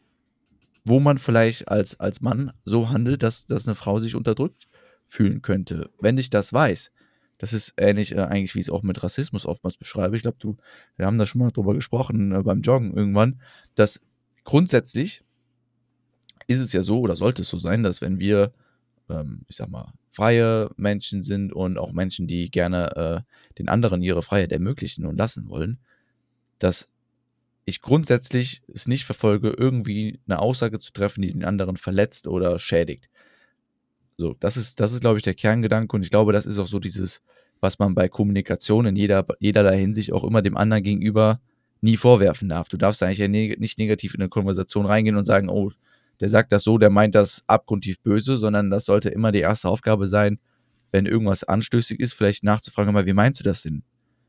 [0.88, 4.68] wo man vielleicht als, als Mann so handelt, dass, dass eine Frau sich unterdrückt
[5.04, 5.90] fühlen könnte.
[6.00, 6.90] Wenn ich das weiß,
[7.38, 10.16] das ist ähnlich äh, eigentlich, wie ich es auch mit Rassismus oftmals beschreibe.
[10.16, 10.56] Ich glaube, du,
[10.96, 13.40] wir haben da schon mal drüber gesprochen äh, beim Joggen irgendwann,
[13.74, 14.00] dass
[14.44, 15.24] grundsätzlich
[16.46, 18.52] ist es ja so oder sollte es so sein, dass wenn wir,
[19.08, 24.02] ähm, ich sag mal, freie Menschen sind und auch Menschen, die gerne äh, den anderen
[24.02, 25.78] ihre Freiheit ermöglichen und lassen wollen,
[26.58, 26.88] dass
[27.68, 32.58] ich grundsätzlich es nicht verfolge, irgendwie eine Aussage zu treffen, die den anderen verletzt oder
[32.58, 33.10] schädigt.
[34.16, 36.66] So, das ist, das ist, glaube ich, der Kerngedanke und ich glaube, das ist auch
[36.66, 37.20] so dieses,
[37.60, 41.40] was man bei Kommunikation in jeder, jederlei Hinsicht auch immer dem anderen gegenüber
[41.82, 42.70] nie vorwerfen darf.
[42.70, 45.70] Du darfst eigentlich ja neg nicht negativ in eine Konversation reingehen und sagen, oh,
[46.20, 49.68] der sagt das so, der meint das abgrundtief böse, sondern das sollte immer die erste
[49.68, 50.38] Aufgabe sein,
[50.90, 53.84] wenn irgendwas anstößig ist, vielleicht nachzufragen, aber wie meinst du das denn?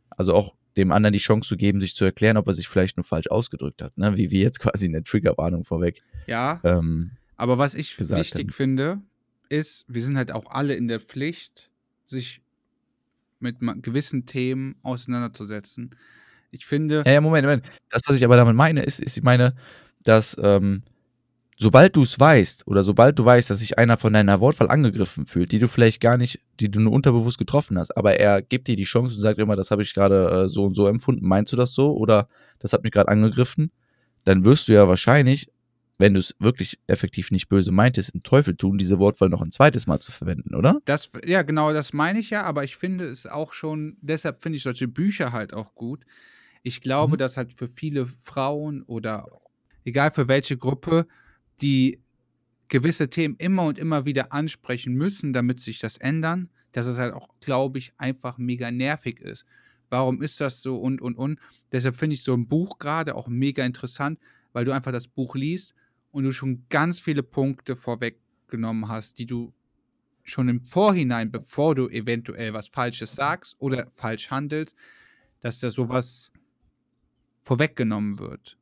[0.09, 2.97] Also auch dem anderen die Chance zu geben, sich zu erklären, ob er sich vielleicht
[2.97, 4.15] nur falsch ausgedrückt hat, ne?
[4.17, 6.03] wie wir jetzt quasi eine Triggerwarnung vorweg.
[6.27, 6.59] Ja.
[6.63, 8.51] Ähm, aber was ich wichtig haben.
[8.51, 9.01] finde,
[9.49, 11.69] ist, wir sind halt auch alle in der Pflicht,
[12.05, 12.41] sich
[13.39, 15.95] mit gewissen Themen auseinanderzusetzen.
[16.51, 17.03] Ich finde.
[17.05, 17.65] Ja, ja, Moment, Moment.
[17.89, 19.55] Das, was ich aber damit meine, ist, ist ich meine,
[20.03, 20.83] dass ähm,
[21.61, 25.25] sobald du es weißt oder sobald du weißt, dass sich einer von deiner Wortwahl angegriffen
[25.25, 28.67] fühlt, die du vielleicht gar nicht, die du nur unterbewusst getroffen hast, aber er gibt
[28.69, 31.27] dir die Chance und sagt immer, das habe ich gerade äh, so und so empfunden,
[31.27, 33.71] meinst du das so oder das hat mich gerade angegriffen,
[34.23, 35.51] dann wirst du ja wahrscheinlich,
[35.97, 39.51] wenn du es wirklich effektiv nicht böse meintest, einen Teufel tun, diese Wortwahl noch ein
[39.51, 40.79] zweites Mal zu verwenden, oder?
[40.85, 44.55] Das, ja, genau, das meine ich ja, aber ich finde es auch schon, deshalb finde
[44.55, 46.05] ich solche Bücher halt auch gut,
[46.63, 47.17] ich glaube, mhm.
[47.17, 49.25] dass halt für viele Frauen oder
[49.83, 51.05] egal für welche Gruppe,
[51.61, 51.99] die
[52.67, 57.13] gewisse Themen immer und immer wieder ansprechen müssen, damit sich das ändern, dass es halt
[57.13, 59.45] auch, glaube ich, einfach mega nervig ist.
[59.89, 61.39] Warum ist das so und und und?
[61.71, 64.19] Deshalb finde ich so ein Buch gerade auch mega interessant,
[64.53, 65.73] weil du einfach das Buch liest
[66.11, 69.51] und du schon ganz viele Punkte vorweggenommen hast, die du
[70.23, 74.75] schon im Vorhinein, bevor du eventuell was Falsches sagst oder falsch handelst,
[75.39, 76.31] dass da sowas
[77.41, 78.58] vorweggenommen wird.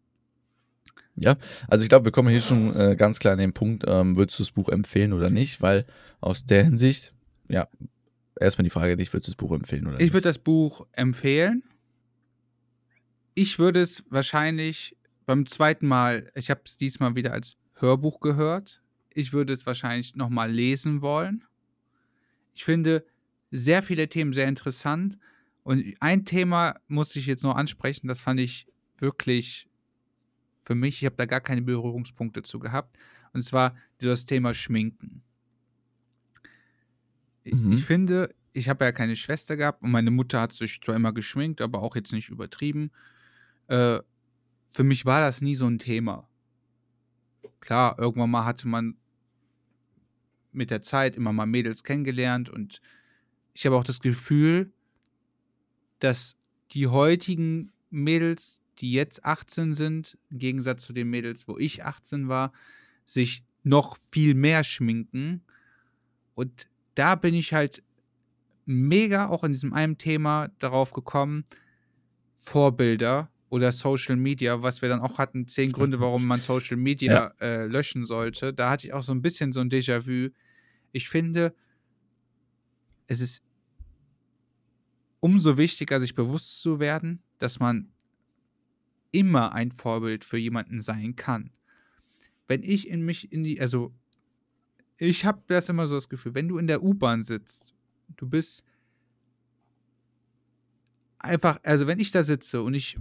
[1.20, 1.36] Ja,
[1.68, 4.40] also ich glaube, wir kommen hier schon äh, ganz klar an den Punkt, ähm, würdest
[4.40, 5.62] du das Buch empfehlen oder nicht?
[5.62, 5.86] Weil
[6.22, 7.14] aus der Hinsicht,
[7.50, 7.68] ja,
[8.40, 10.06] erstmal die Frage nicht, würdest du das Buch empfehlen oder nicht?
[10.06, 11.64] Ich würde das Buch empfehlen.
[13.34, 18.82] Ich würde es wahrscheinlich beim zweiten Mal, ich habe es diesmal wieder als Hörbuch gehört.
[19.14, 21.44] Ich würde es wahrscheinlich nochmal lesen wollen.
[22.54, 23.06] Ich finde
[23.52, 25.18] sehr viele Themen sehr interessant.
[25.64, 29.67] Und ein Thema muss ich jetzt noch ansprechen, das fand ich wirklich
[30.68, 32.98] für mich, ich habe da gar keine Berührungspunkte zu gehabt.
[33.32, 35.24] Und zwar das Thema Schminken.
[37.46, 37.72] Mhm.
[37.72, 41.14] Ich finde, ich habe ja keine Schwester gehabt und meine Mutter hat sich zwar immer
[41.14, 42.92] geschminkt, aber auch jetzt nicht übertrieben.
[43.68, 44.00] Äh,
[44.70, 46.28] für mich war das nie so ein Thema.
[47.62, 48.98] Klar, irgendwann mal hatte man
[50.52, 52.82] mit der Zeit immer mal Mädels kennengelernt und
[53.54, 54.74] ich habe auch das Gefühl,
[56.00, 56.36] dass
[56.72, 62.28] die heutigen Mädels die jetzt 18 sind, im Gegensatz zu den Mädels, wo ich 18
[62.28, 62.52] war,
[63.06, 65.44] sich noch viel mehr schminken.
[66.36, 67.84] Und da bin ich halt
[68.66, 71.46] mega auch in diesem einen Thema darauf gekommen,
[72.36, 77.34] Vorbilder oder Social Media, was wir dann auch hatten, zehn Gründe, warum man Social Media
[77.40, 77.46] ja.
[77.46, 78.54] äh, löschen sollte.
[78.54, 80.30] Da hatte ich auch so ein bisschen so ein Déjà-vu.
[80.92, 81.54] Ich finde,
[83.08, 83.42] es ist
[85.20, 87.92] umso wichtiger, sich bewusst zu werden, dass man
[89.12, 91.52] immer ein Vorbild für jemanden sein kann.
[92.48, 93.94] Wenn ich in mich in die, also
[94.98, 97.74] ich habe das immer so das Gefühl, wenn du in der U-Bahn sitzt,
[98.16, 98.64] du bist
[101.20, 102.98] einfach, also wenn ich da sitze und ich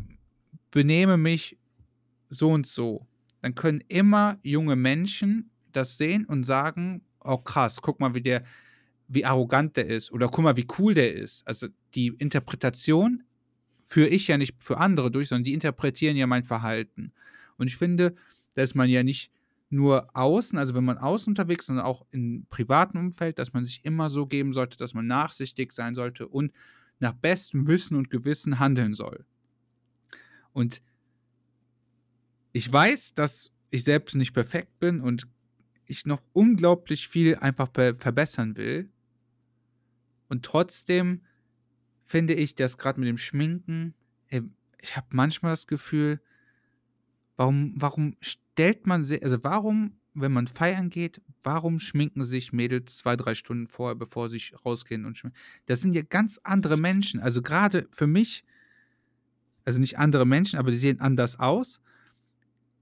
[0.70, 1.58] benehme mich
[2.28, 3.06] so und so,
[3.42, 8.44] dann können immer junge Menschen das sehen und sagen, oh krass, guck mal, wie der,
[9.08, 11.46] wie arrogant der ist oder guck mal, wie cool der ist.
[11.46, 13.22] Also die Interpretation
[13.86, 17.12] führe ich ja nicht für andere durch, sondern die interpretieren ja mein Verhalten.
[17.56, 18.14] Und ich finde,
[18.54, 19.30] dass man ja nicht
[19.70, 23.64] nur außen, also wenn man außen unterwegs ist, sondern auch im privaten Umfeld, dass man
[23.64, 26.52] sich immer so geben sollte, dass man nachsichtig sein sollte und
[26.98, 29.24] nach bestem Wissen und Gewissen handeln soll.
[30.52, 30.82] Und
[32.52, 35.28] ich weiß, dass ich selbst nicht perfekt bin und
[35.84, 38.90] ich noch unglaublich viel einfach verbessern will.
[40.28, 41.22] Und trotzdem
[42.06, 43.94] finde ich, dass gerade mit dem Schminken,
[44.28, 44.42] ey,
[44.80, 46.20] ich habe manchmal das Gefühl,
[47.36, 52.96] warum, warum stellt man sich, also warum, wenn man feiern geht, warum schminken sich Mädels
[52.96, 55.38] zwei, drei Stunden vorher, bevor sie rausgehen und schminken?
[55.66, 57.20] Das sind ja ganz andere Menschen.
[57.20, 58.44] Also gerade für mich,
[59.64, 61.80] also nicht andere Menschen, aber die sehen anders aus.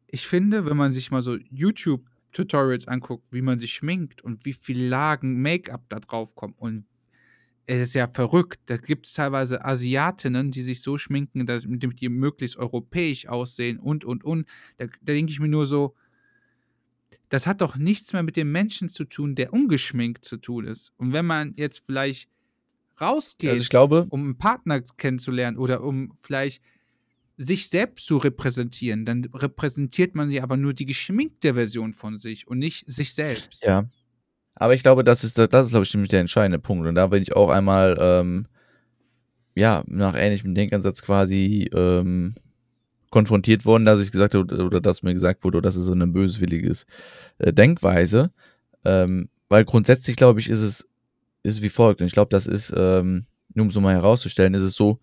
[0.07, 4.53] Ich finde, wenn man sich mal so YouTube-Tutorials anguckt, wie man sich schminkt und wie
[4.53, 6.85] viele Lagen Make-up da drauf kommen und
[7.67, 8.61] es ist ja verrückt.
[8.67, 14.05] Da gibt es teilweise Asiatinnen, die sich so schminken, dass die möglichst europäisch aussehen und,
[14.05, 14.47] und, und.
[14.79, 15.95] Da, da denke ich mir nur so,
[17.29, 20.93] das hat doch nichts mehr mit dem Menschen zu tun, der ungeschminkt zu tun ist.
[20.97, 22.29] Und wenn man jetzt vielleicht
[23.01, 26.63] rausgeht, also glaube, um einen Partner kennenzulernen oder um vielleicht
[27.37, 32.47] sich selbst zu repräsentieren, dann repräsentiert man sie aber nur die geschminkte Version von sich
[32.47, 33.65] und nicht sich selbst.
[33.65, 33.89] Ja.
[34.57, 36.87] Aber ich glaube, das ist, das ist, glaube ich, nämlich der entscheidende Punkt.
[36.87, 38.47] Und da bin ich auch einmal, ähm,
[39.55, 42.35] ja, nach ähnlichem Denkansatz quasi ähm,
[43.11, 46.07] konfrontiert worden, dass ich gesagt habe, oder dass mir gesagt wurde, das ist so eine
[46.07, 46.87] böswilliges
[47.39, 48.33] äh, Denkweise.
[48.85, 50.89] Ähm, weil grundsätzlich, glaube ich, ist es,
[51.43, 52.01] ist wie folgt.
[52.01, 54.99] Und ich glaube, das ist, ähm, nur um es mal herauszustellen, ist es so,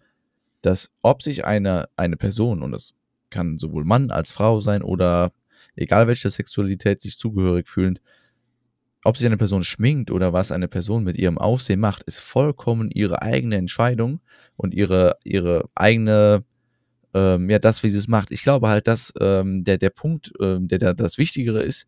[0.62, 2.94] dass ob sich eine, eine Person, und das
[3.30, 5.32] kann sowohl Mann als Frau sein oder
[5.76, 8.02] egal welche Sexualität sich zugehörig fühlend,
[9.04, 12.92] ob sich eine Person schminkt oder was eine Person mit ihrem Aussehen macht, ist vollkommen
[12.92, 14.20] ihre eigene Entscheidung
[14.58, 16.44] und ihre, ihre eigene,
[17.14, 18.32] ähm, ja, das, wie sie es macht.
[18.32, 21.88] Ich glaube halt, dass ähm, der, der Punkt, ähm, der da das Wichtigere ist,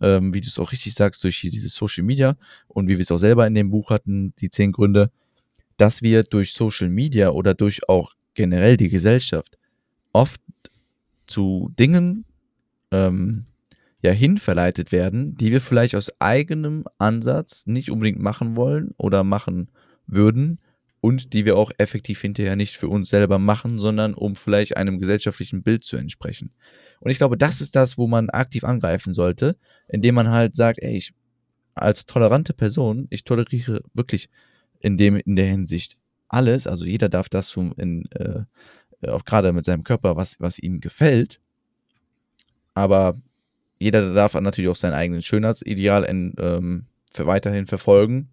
[0.00, 2.36] ähm, wie du es auch richtig sagst, durch dieses Social Media
[2.68, 5.10] und wie wir es auch selber in dem Buch hatten, die zehn Gründe,
[5.76, 9.56] dass wir durch Social Media oder durch auch generell die Gesellschaft
[10.12, 10.40] oft
[11.26, 12.24] zu Dingen
[12.90, 13.46] ähm,
[14.02, 19.70] ja hinverleitet werden, die wir vielleicht aus eigenem Ansatz nicht unbedingt machen wollen oder machen
[20.06, 20.58] würden
[21.00, 24.98] und die wir auch effektiv hinterher nicht für uns selber machen, sondern um vielleicht einem
[24.98, 26.52] gesellschaftlichen Bild zu entsprechen.
[27.00, 29.56] Und ich glaube, das ist das, wo man aktiv angreifen sollte,
[29.88, 31.14] indem man halt sagt, ey, ich
[31.74, 34.28] als tolerante Person, ich toleriere wirklich
[34.80, 35.96] in dem in der Hinsicht
[36.28, 38.42] alles, also jeder darf das in, äh,
[39.08, 41.40] auch gerade mit seinem Körper, was, was ihm gefällt.
[42.74, 43.20] Aber
[43.80, 48.28] jeder darf natürlich auch sein eigenes Schönheitsideal in, ähm, weiterhin verfolgen.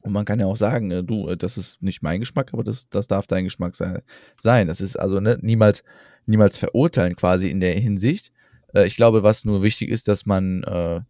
[0.00, 2.64] Und man kann ja auch sagen, äh, du, äh, das ist nicht mein Geschmack, aber
[2.64, 4.66] das, das darf dein Geschmack sein.
[4.66, 5.82] Das ist also ne, niemals,
[6.26, 8.32] niemals verurteilen quasi in der Hinsicht.
[8.74, 11.00] Äh, ich glaube, was nur wichtig ist, dass man äh,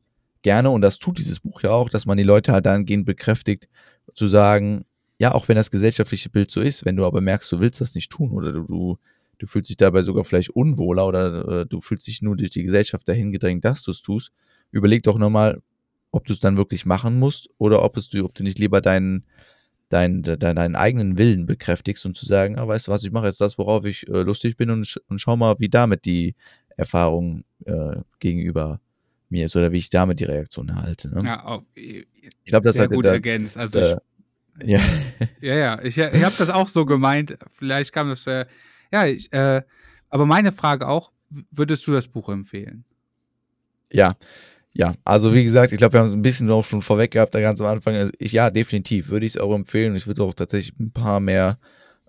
[0.43, 3.69] gerne, und das tut dieses Buch ja auch, dass man die Leute halt dahingehend bekräftigt,
[4.15, 4.85] zu sagen,
[5.19, 7.95] ja, auch wenn das gesellschaftliche Bild so ist, wenn du aber merkst, du willst das
[7.95, 8.99] nicht tun oder du, du,
[9.39, 12.63] du fühlst dich dabei sogar vielleicht unwohler oder äh, du fühlst dich nur durch die
[12.63, 14.33] Gesellschaft dahin gedrängt, dass du es tust,
[14.71, 15.61] überleg doch nochmal,
[16.11, 18.81] ob du es dann wirklich machen musst oder ob es du, ob du nicht lieber
[18.81, 19.25] deinen,
[19.89, 23.27] deinen, deinen, deinen eigenen Willen bekräftigst und zu sagen, ah, weißt du was, ich mache
[23.27, 26.35] jetzt das, worauf ich äh, lustig bin und, und schau mal, wie damit die
[26.77, 28.81] Erfahrung äh, gegenüber
[29.29, 31.09] mir ist oder wie ich damit die Reaktion erhalte.
[31.09, 31.23] Ne?
[31.25, 32.07] Ja, auf, ich
[32.45, 33.57] glaube, das sehr hat gut der, ergänzt.
[33.57, 33.97] Also ich,
[34.65, 34.81] ja.
[35.41, 37.39] ja, ja, ich, ich habe das auch so gemeint.
[37.53, 38.47] Vielleicht kam das, äh,
[38.93, 39.63] ja, ich, äh,
[40.11, 41.13] aber meine Frage auch,
[41.51, 42.85] würdest du das Buch empfehlen?
[43.91, 44.15] Ja,
[44.75, 47.35] ja, also wie gesagt, ich glaube, wir haben es ein bisschen auch schon vorweg gehabt,
[47.35, 47.95] da ganz am Anfang.
[47.95, 49.95] Also ich, ja, definitiv würde ich es auch empfehlen.
[49.95, 51.59] Ich würde es auch tatsächlich ein paar mehr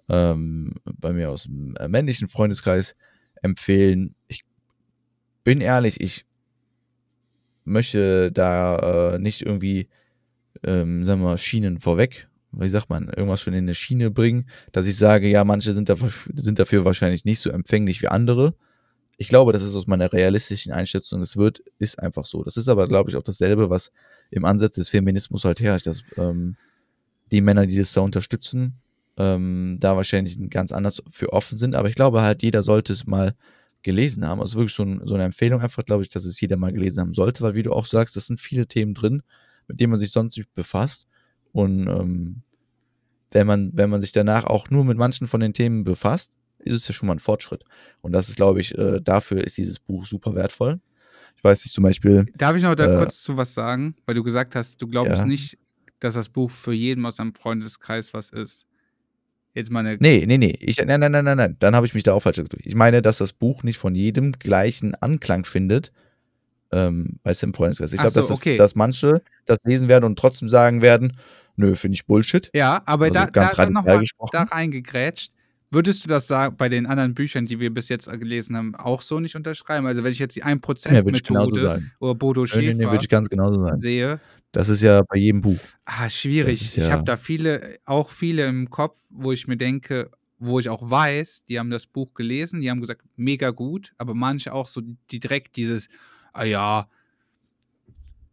[0.10, 2.96] ähm, bei mir aus dem äh, männlichen Freundeskreis
[3.42, 4.16] empfehlen.
[4.28, 4.44] Ich
[5.44, 6.26] bin ehrlich, ich
[7.66, 9.90] möchte da äh, nicht irgendwie,
[10.64, 14.46] ähm, sagen wir mal, Schienen vorweg, wie sagt man, irgendwas schon in eine Schiene bringen,
[14.72, 18.54] dass ich sage, ja, manche sind, dafür, sind dafür wahrscheinlich nicht so empfänglich wie andere.
[19.18, 21.22] Ich glaube, das ist aus meiner realistischen Einschätzung.
[21.22, 22.44] Es wird, ist einfach so.
[22.44, 23.92] Das ist aber, glaube ich, auch dasselbe, was
[24.32, 26.56] im Ansatz des Feminismus halt herrscht, dass ähm,
[27.32, 28.76] die Männer, die das da unterstützen,
[29.18, 31.76] ähm, da wahrscheinlich ganz anders für offen sind.
[31.76, 33.36] Aber ich glaube halt, jeder sollte es mal
[33.84, 34.42] gelesen haben.
[34.42, 37.02] Also wirklich so, ein, so eine Empfehlung einfach, glaube ich, dass es jeder mal gelesen
[37.02, 39.22] haben sollte, weil wie du auch sagst, das sind viele Themen drin,
[39.68, 41.08] mit denen man sich sonst nicht befasst.
[41.54, 42.42] Und ähm,
[43.32, 46.76] wenn man, wenn man sich danach auch nur mit manchen von den Themen befasst, ist
[46.76, 47.64] es ja schon mal ein Fortschritt.
[48.02, 50.80] Und das ist, glaube ich, äh, dafür ist dieses Buch super wertvoll.
[51.36, 52.26] Ich weiß nicht, zum Beispiel.
[52.36, 53.96] Darf ich noch da äh, kurz zu was sagen?
[54.06, 55.26] Weil du gesagt hast, du glaubst Ja.
[55.26, 55.58] nicht,
[56.00, 58.68] dass das Buch für jeden aus deinem Freundeskreis was ist.
[59.56, 59.98] Jetzt mal eine.
[60.00, 60.56] Nee, nee, nee.
[60.60, 61.56] Ich, nein, nein, nein, nein, nein.
[61.60, 62.66] Dann habe ich mich da auch falsch gedrückt.
[62.66, 65.92] Ich meine, dass das Buch nicht von jedem gleichen Anklang findet,
[66.74, 67.94] ähm, weißt du, im Freundeskreis.
[67.94, 68.56] Ich glaube, so, dass, das- okay.
[68.58, 71.18] dass manche das lesen werden und trotzdem sagen werden,
[71.56, 72.50] nö, finde ich Bullshit.
[72.54, 75.32] Ja, aber Also da, ganz da, nochmal da reingegrätscht.
[75.70, 79.02] Würdest du das sagen, bei den anderen Büchern, die wir bis jetzt gelesen haben, auch
[79.02, 79.88] so nicht unterschreiben?
[79.88, 80.70] Also, wenn ich jetzt die Ja, würde
[81.16, 81.92] ich genauso 1%-Methode sagen.
[82.00, 83.80] oder Bodo Nö, nee, nee, Schäfer würde ich ganz genauso sagen.
[83.80, 84.20] sehe,
[84.52, 85.58] Das ist ja bei jedem Buch.
[85.86, 86.62] ah, schwierig.
[86.62, 90.60] Ist Ich ja- habe da viele, auch viele im Kopf, wo ich mir denke, wo
[90.60, 94.54] ich auch weiß, die haben das Buch gelesen, die haben gesagt, mega gut, aber manche
[94.54, 94.82] auch so,
[95.12, 95.88] direkt dieses,
[96.34, 96.88] ah ja,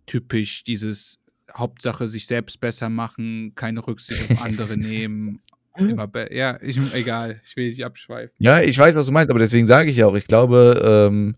[0.07, 1.19] typisch, dieses
[1.55, 5.41] Hauptsache sich selbst besser machen, keine Rücksicht auf andere nehmen.
[6.31, 8.35] Ja, ich, egal, ich will nicht abschweifen.
[8.39, 11.37] Ja, ich weiß, was du meinst, aber deswegen sage ich ja auch, ich glaube, ähm,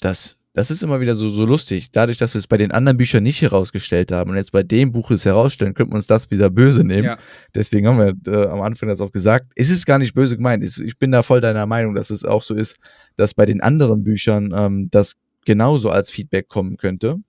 [0.00, 1.92] dass das ist immer wieder so, so lustig.
[1.92, 4.90] Dadurch, dass wir es bei den anderen Büchern nicht herausgestellt haben und jetzt bei dem
[4.90, 7.04] Buch es herausstellen, könnte man uns das wieder böse nehmen.
[7.04, 7.18] Ja.
[7.54, 9.52] Deswegen haben wir äh, am Anfang das auch gesagt.
[9.54, 10.64] Es ist gar nicht böse gemeint.
[10.64, 12.76] Ich bin da voll deiner Meinung, dass es auch so ist,
[13.14, 17.22] dass bei den anderen Büchern ähm, das genauso als Feedback kommen könnte.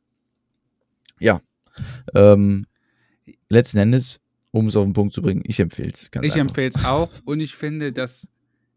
[1.20, 1.42] Ja.
[2.14, 2.66] Ähm,
[3.50, 4.20] letzten Endes,
[4.52, 6.10] um es auf den Punkt zu bringen, ich empfehle es.
[6.22, 8.28] Ich empfehle es auch und ich finde, dass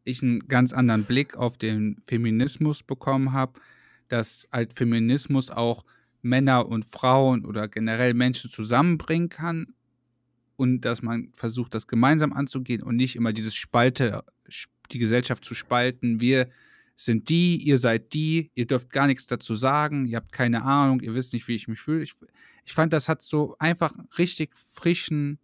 [0.04, 3.60] ich einen ganz anderen Blick auf den Feminismus bekommen habe,
[4.08, 5.84] dass halt Feminismus auch
[6.22, 9.74] Männer und Frauen oder generell Menschen zusammenbringen kann
[10.56, 14.24] und dass man versucht, das gemeinsam anzugehen und nicht immer dieses Spalte,
[14.92, 16.20] die Gesellschaft zu spalten.
[16.20, 16.48] Wir
[17.04, 21.00] sind die, ihr seid die, ihr dürft gar nichts dazu sagen, ihr habt keine Ahnung,
[21.00, 22.02] ihr wisst nicht, wie ich mich fühle.
[22.02, 22.14] Ich,
[22.64, 25.38] ich fand, das hat so einfach richtig frischen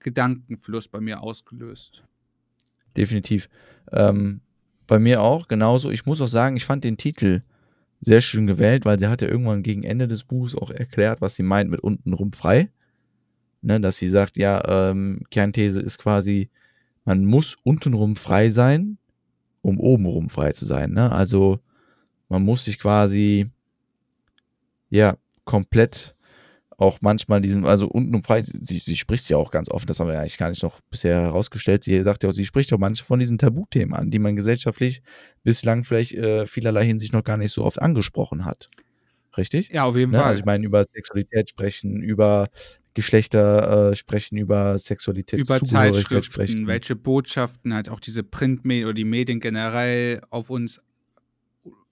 [0.00, 2.04] Gedankenfluss bei mir ausgelöst.
[2.96, 3.48] Definitiv.
[3.92, 4.40] Ähm,
[4.86, 5.90] bei mir auch, genauso.
[5.90, 7.42] Ich muss auch sagen, ich fand den Titel
[8.00, 11.34] sehr schön gewählt, weil sie hat ja irgendwann gegen Ende des Buchs auch erklärt, was
[11.34, 12.70] sie meint mit untenrum frei.
[13.62, 16.50] Ne, dass sie sagt, ja, ähm, Kernthese ist quasi,
[17.04, 18.98] man muss untenrum frei sein,
[19.66, 20.92] um obenrum frei zu sein.
[20.92, 21.10] Ne?
[21.10, 21.58] Also
[22.28, 23.50] man muss sich quasi
[24.90, 26.14] ja komplett
[26.78, 30.08] auch manchmal diesen, also untenrum frei, sie, sie spricht ja auch ganz offen, das haben
[30.08, 31.82] wir eigentlich gar nicht noch bisher herausgestellt.
[31.82, 35.02] Sie sagt ja auch, sie spricht auch manche von diesen Tabuthemen an, die man gesellschaftlich
[35.42, 38.70] bislang vielleicht äh, vielerlei Hinsicht noch gar nicht so oft angesprochen hat.
[39.36, 39.70] Richtig?
[39.70, 40.18] Ja, auf jeden ne?
[40.18, 40.26] Fall.
[40.28, 42.48] Also ich meine, über Sexualität sprechen, über
[42.96, 46.66] Geschlechter äh, sprechen, über Sexualität über Zeitschriften, sprechen.
[46.66, 50.80] welche Botschaften halt auch diese Printmedien oder die Medien generell auf uns.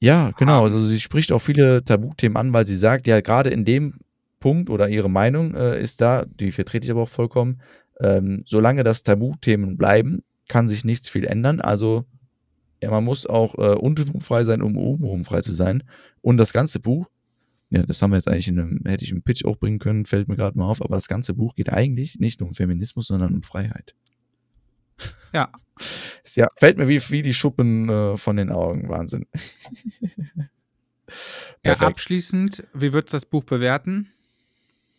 [0.00, 0.52] Ja, genau.
[0.54, 0.64] Haben.
[0.64, 4.00] Also sie spricht auch viele Tabuthemen an, weil sie sagt, ja, gerade in dem
[4.40, 7.60] Punkt oder ihre Meinung äh, ist da, die vertrete ich aber auch vollkommen,
[8.00, 11.60] ähm, solange das Tabuthemen bleiben, kann sich nichts viel ändern.
[11.60, 12.06] Also
[12.82, 15.82] ja, man muss auch äh, untenrum frei sein, um obenrum frei zu sein.
[16.22, 17.08] Und das ganze Buch
[17.74, 20.06] ja, das haben wir jetzt eigentlich in einem, hätte ich im Pitch auch bringen können,
[20.06, 23.08] fällt mir gerade mal auf, aber das ganze Buch geht eigentlich nicht nur um Feminismus,
[23.08, 23.96] sondern um Freiheit.
[25.32, 25.50] Ja.
[26.36, 28.88] ja, fällt mir wie, wie die Schuppen äh, von den Augen.
[28.88, 29.26] Wahnsinn.
[31.64, 34.12] ja, abschließend, wie würdest du das Buch bewerten?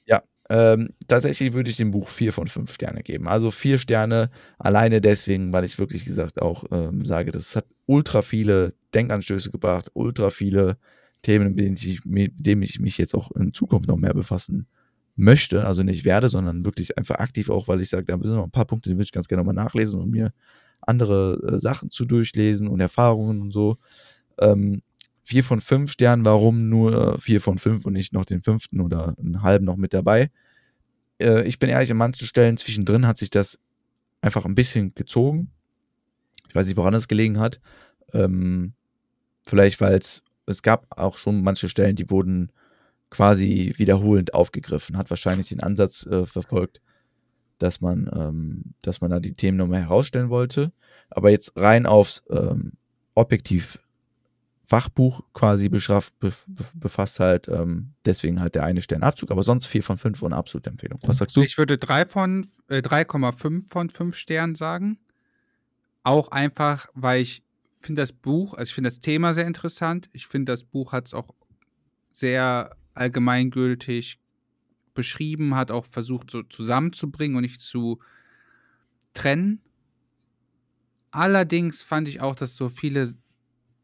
[0.06, 3.30] Ja, ähm, tatsächlich würde ich dem Buch vier von fünf Sterne geben.
[3.30, 8.22] Also vier Sterne alleine deswegen, weil ich wirklich gesagt auch ähm, sage, das hat ultra
[8.22, 10.78] viele Denkanstöße gebracht, ultra viele
[11.26, 14.68] Themen, mit denen, ich, mich jetzt auch in Zukunft noch mehr befassen
[15.16, 15.66] möchte.
[15.66, 18.52] Also nicht werde, sondern wirklich einfach aktiv auch, weil ich sage, da sind noch ein
[18.52, 20.32] paar Punkte, die würde ich ganz gerne nochmal nachlesen und mir
[20.82, 23.78] andere äh, Sachen zu durchlesen und Erfahrungen und so.
[24.40, 24.82] Ähm,
[25.24, 29.16] vier von fünf Sternen, warum nur vier von fünf und nicht noch den fünften oder
[29.18, 30.30] einen halben noch mit dabei?
[31.20, 33.58] Äh, ich bin ehrlich, an manchen Stellen zwischendrin hat sich das
[34.22, 35.50] einfach ein bisschen gezogen.
[36.50, 37.60] Ich weiß nicht, woran es gelegen hat.
[38.14, 38.74] Ähm,
[39.44, 42.52] vielleicht, weil es es gab auch schon manche Stellen, die wurden
[43.10, 46.82] quasi wiederholend aufgegriffen, hat wahrscheinlich den Ansatz äh, verfolgt,
[47.60, 50.72] dass man, ähm, dass man da die Themen nochmal herausstellen wollte.
[51.10, 52.74] Aber jetzt rein aufs ähm,
[53.14, 53.80] objektiv
[54.66, 56.16] Fachbuch quasi beschafft,
[56.74, 60.72] befasst halt, ähm, deswegen halt der eine Sternabzug, aber sonst vier von fünf und absolute
[60.72, 61.00] Empfehlung.
[61.04, 61.42] Was sagst du?
[61.42, 64.98] Ich würde drei von, äh, 3,5 von fünf Sternen sagen.
[66.04, 67.45] Auch einfach, weil ich
[67.86, 70.10] finde das Buch, also ich finde das Thema sehr interessant.
[70.12, 71.30] Ich finde, das Buch hat es auch
[72.12, 74.20] sehr allgemeingültig
[74.94, 78.00] beschrieben, hat auch versucht, so zusammenzubringen und nicht zu
[79.14, 79.62] trennen.
[81.12, 83.14] Allerdings fand ich auch, dass so viele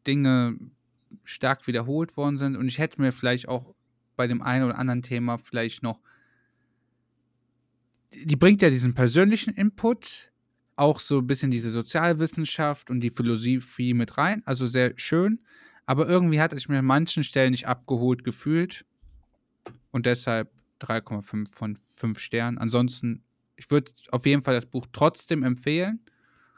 [0.06, 0.58] Dinge
[1.24, 3.74] stark wiederholt worden sind und ich hätte mir vielleicht auch
[4.16, 6.00] bei dem einen oder anderen Thema vielleicht noch.
[8.12, 10.31] Die bringt ja diesen persönlichen Input,
[10.82, 14.42] auch so ein bisschen diese Sozialwissenschaft und die Philosophie mit rein.
[14.44, 15.40] Also sehr schön.
[15.86, 18.84] Aber irgendwie hat es mich an manchen Stellen nicht abgeholt gefühlt.
[19.92, 22.58] Und deshalb 3,5 von 5 Sternen.
[22.58, 23.22] Ansonsten,
[23.56, 26.00] ich würde auf jeden Fall das Buch trotzdem empfehlen.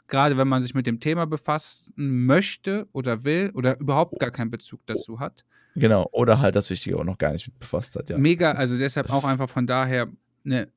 [0.07, 1.93] Gerade wenn man sich mit dem Thema befassen
[2.25, 5.45] möchte oder will oder überhaupt gar keinen Bezug dazu hat.
[5.75, 8.17] Genau, oder halt das Wichtige auch noch gar nicht mit befasst hat, ja.
[8.17, 10.07] Mega, also deshalb auch einfach von daher
[10.45, 10.69] eine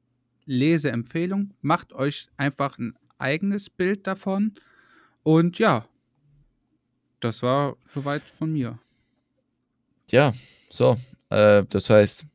[0.44, 1.54] Leseempfehlung.
[1.60, 4.54] Macht euch einfach ein eigenes Bild davon.
[5.22, 5.86] Und ja,
[7.20, 8.78] das war soweit von mir.
[10.10, 10.32] Ja,
[10.68, 10.96] so.
[11.30, 12.26] Äh, das heißt,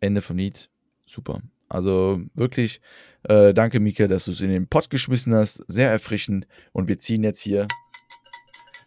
[0.00, 0.68] Ende vom Lied.
[1.06, 1.40] Super.
[1.68, 2.80] Also wirklich,
[3.24, 5.62] äh, danke Mika, dass du es in den Pott geschmissen hast.
[5.68, 6.46] Sehr erfrischend.
[6.72, 7.66] Und wir ziehen jetzt hier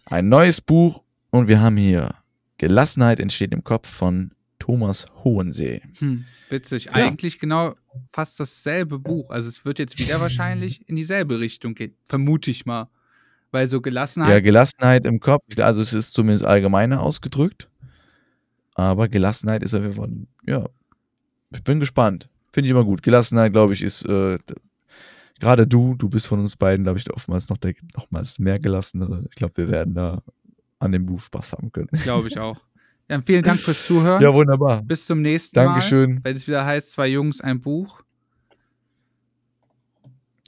[0.06, 1.04] ein neues Buch.
[1.32, 2.16] Und wir haben hier
[2.58, 5.82] Gelassenheit entsteht im Kopf von Thomas Hohensee.
[6.00, 6.86] Hm, witzig.
[6.86, 6.94] Ja.
[6.94, 7.76] Eigentlich genau
[8.12, 9.30] fast dasselbe Buch.
[9.30, 11.96] Also es wird jetzt wieder wahrscheinlich in dieselbe Richtung gehen.
[12.06, 12.90] Vermute ich mal.
[13.52, 14.32] Weil so Gelassenheit.
[14.32, 15.44] Ja, Gelassenheit im Kopf.
[15.58, 17.70] Also es ist zumindest allgemeiner ausgedrückt.
[18.76, 20.10] Aber Gelassenheit ist auf jeden Fall,
[20.48, 20.66] ja,
[21.52, 22.30] ich bin gespannt.
[22.54, 23.04] Finde ich immer gut.
[23.04, 24.38] Gelassenheit, glaube ich, ist äh,
[25.40, 29.26] gerade du, du bist von uns beiden, glaube ich, oftmals noch der nochmals mehr gelassenere.
[29.30, 30.22] Ich glaube, wir werden da
[30.80, 31.90] an dem Buch Spaß haben können.
[31.92, 32.62] Glaube ich auch.
[33.10, 34.22] Dann vielen Dank fürs Zuhören.
[34.22, 34.84] Ja, wunderbar.
[34.84, 36.14] Bis zum nächsten Dankeschön.
[36.14, 36.20] Mal.
[36.26, 38.02] Wenn es wieder heißt, zwei Jungs, ein Buch.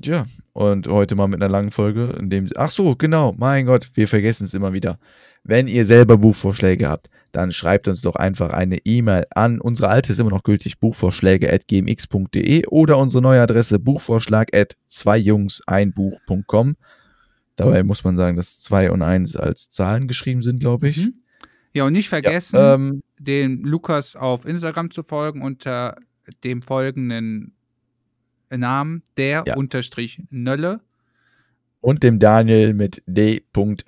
[0.04, 2.48] Ja, und heute mal mit einer langen Folge, in dem.
[2.56, 5.00] Ach so, genau, mein Gott, wir vergessen es immer wieder.
[5.44, 9.60] Wenn ihr selber Buchvorschläge habt, dann schreibt uns doch einfach eine E-Mail an.
[9.60, 16.76] Unsere alte ist immer noch gültig, buchvorschläge.gmx.de oder unsere neue Adresse buchvorschlag at zweijungseinbuch.com.
[17.56, 21.06] Dabei muss man sagen, dass 2 und 1 als Zahlen geschrieben sind, glaube ich.
[21.06, 21.21] Mhm.
[21.74, 25.96] Ja, und nicht vergessen, Ja, ähm, den Lukas auf Instagram zu folgen unter
[26.44, 27.54] dem folgenden
[28.50, 29.56] Namen, der Ja.
[29.56, 30.82] unterstrich Nölle.
[31.80, 33.42] und dem Daniel mit d.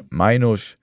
[0.09, 0.77] Meinusch.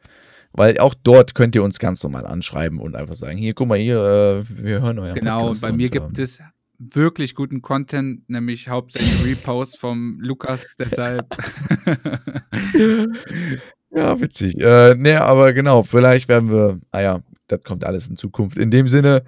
[0.53, 3.79] Weil auch dort könnt ihr uns ganz normal anschreiben und einfach sagen, hier, guck mal,
[3.79, 5.63] hier, äh, wir hören euren Genau, Podcast.
[5.63, 6.41] bei mir und, gibt ähm, es
[6.79, 11.25] wirklich guten Content, nämlich hauptsächlich Reposts vom Lukas, deshalb.
[13.91, 14.57] Ja, witzig.
[14.59, 18.57] Äh, ne, aber genau, vielleicht werden wir, ah ja, das kommt alles in Zukunft.
[18.57, 19.25] In dem Sinne,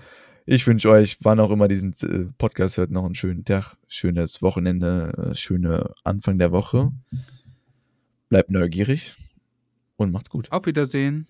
[0.46, 4.42] ich wünsche euch, wann auch immer diesen äh, Podcast hört, noch einen schönen Tag, schönes
[4.42, 6.92] Wochenende, äh, schöne Anfang der Woche.
[8.28, 9.14] Bleibt neugierig
[9.96, 10.50] und macht's gut.
[10.52, 11.26] Auf Wiedersehen.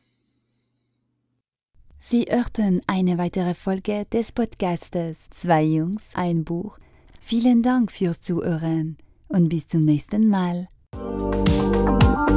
[1.98, 6.78] Sie hörten eine weitere Folge des Podcastes Zwei Jungs, ein Buch.
[7.20, 10.68] Vielen Dank fürs Zuhören und bis zum nächsten Mal.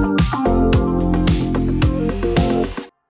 [0.06, 0.95] Thank you.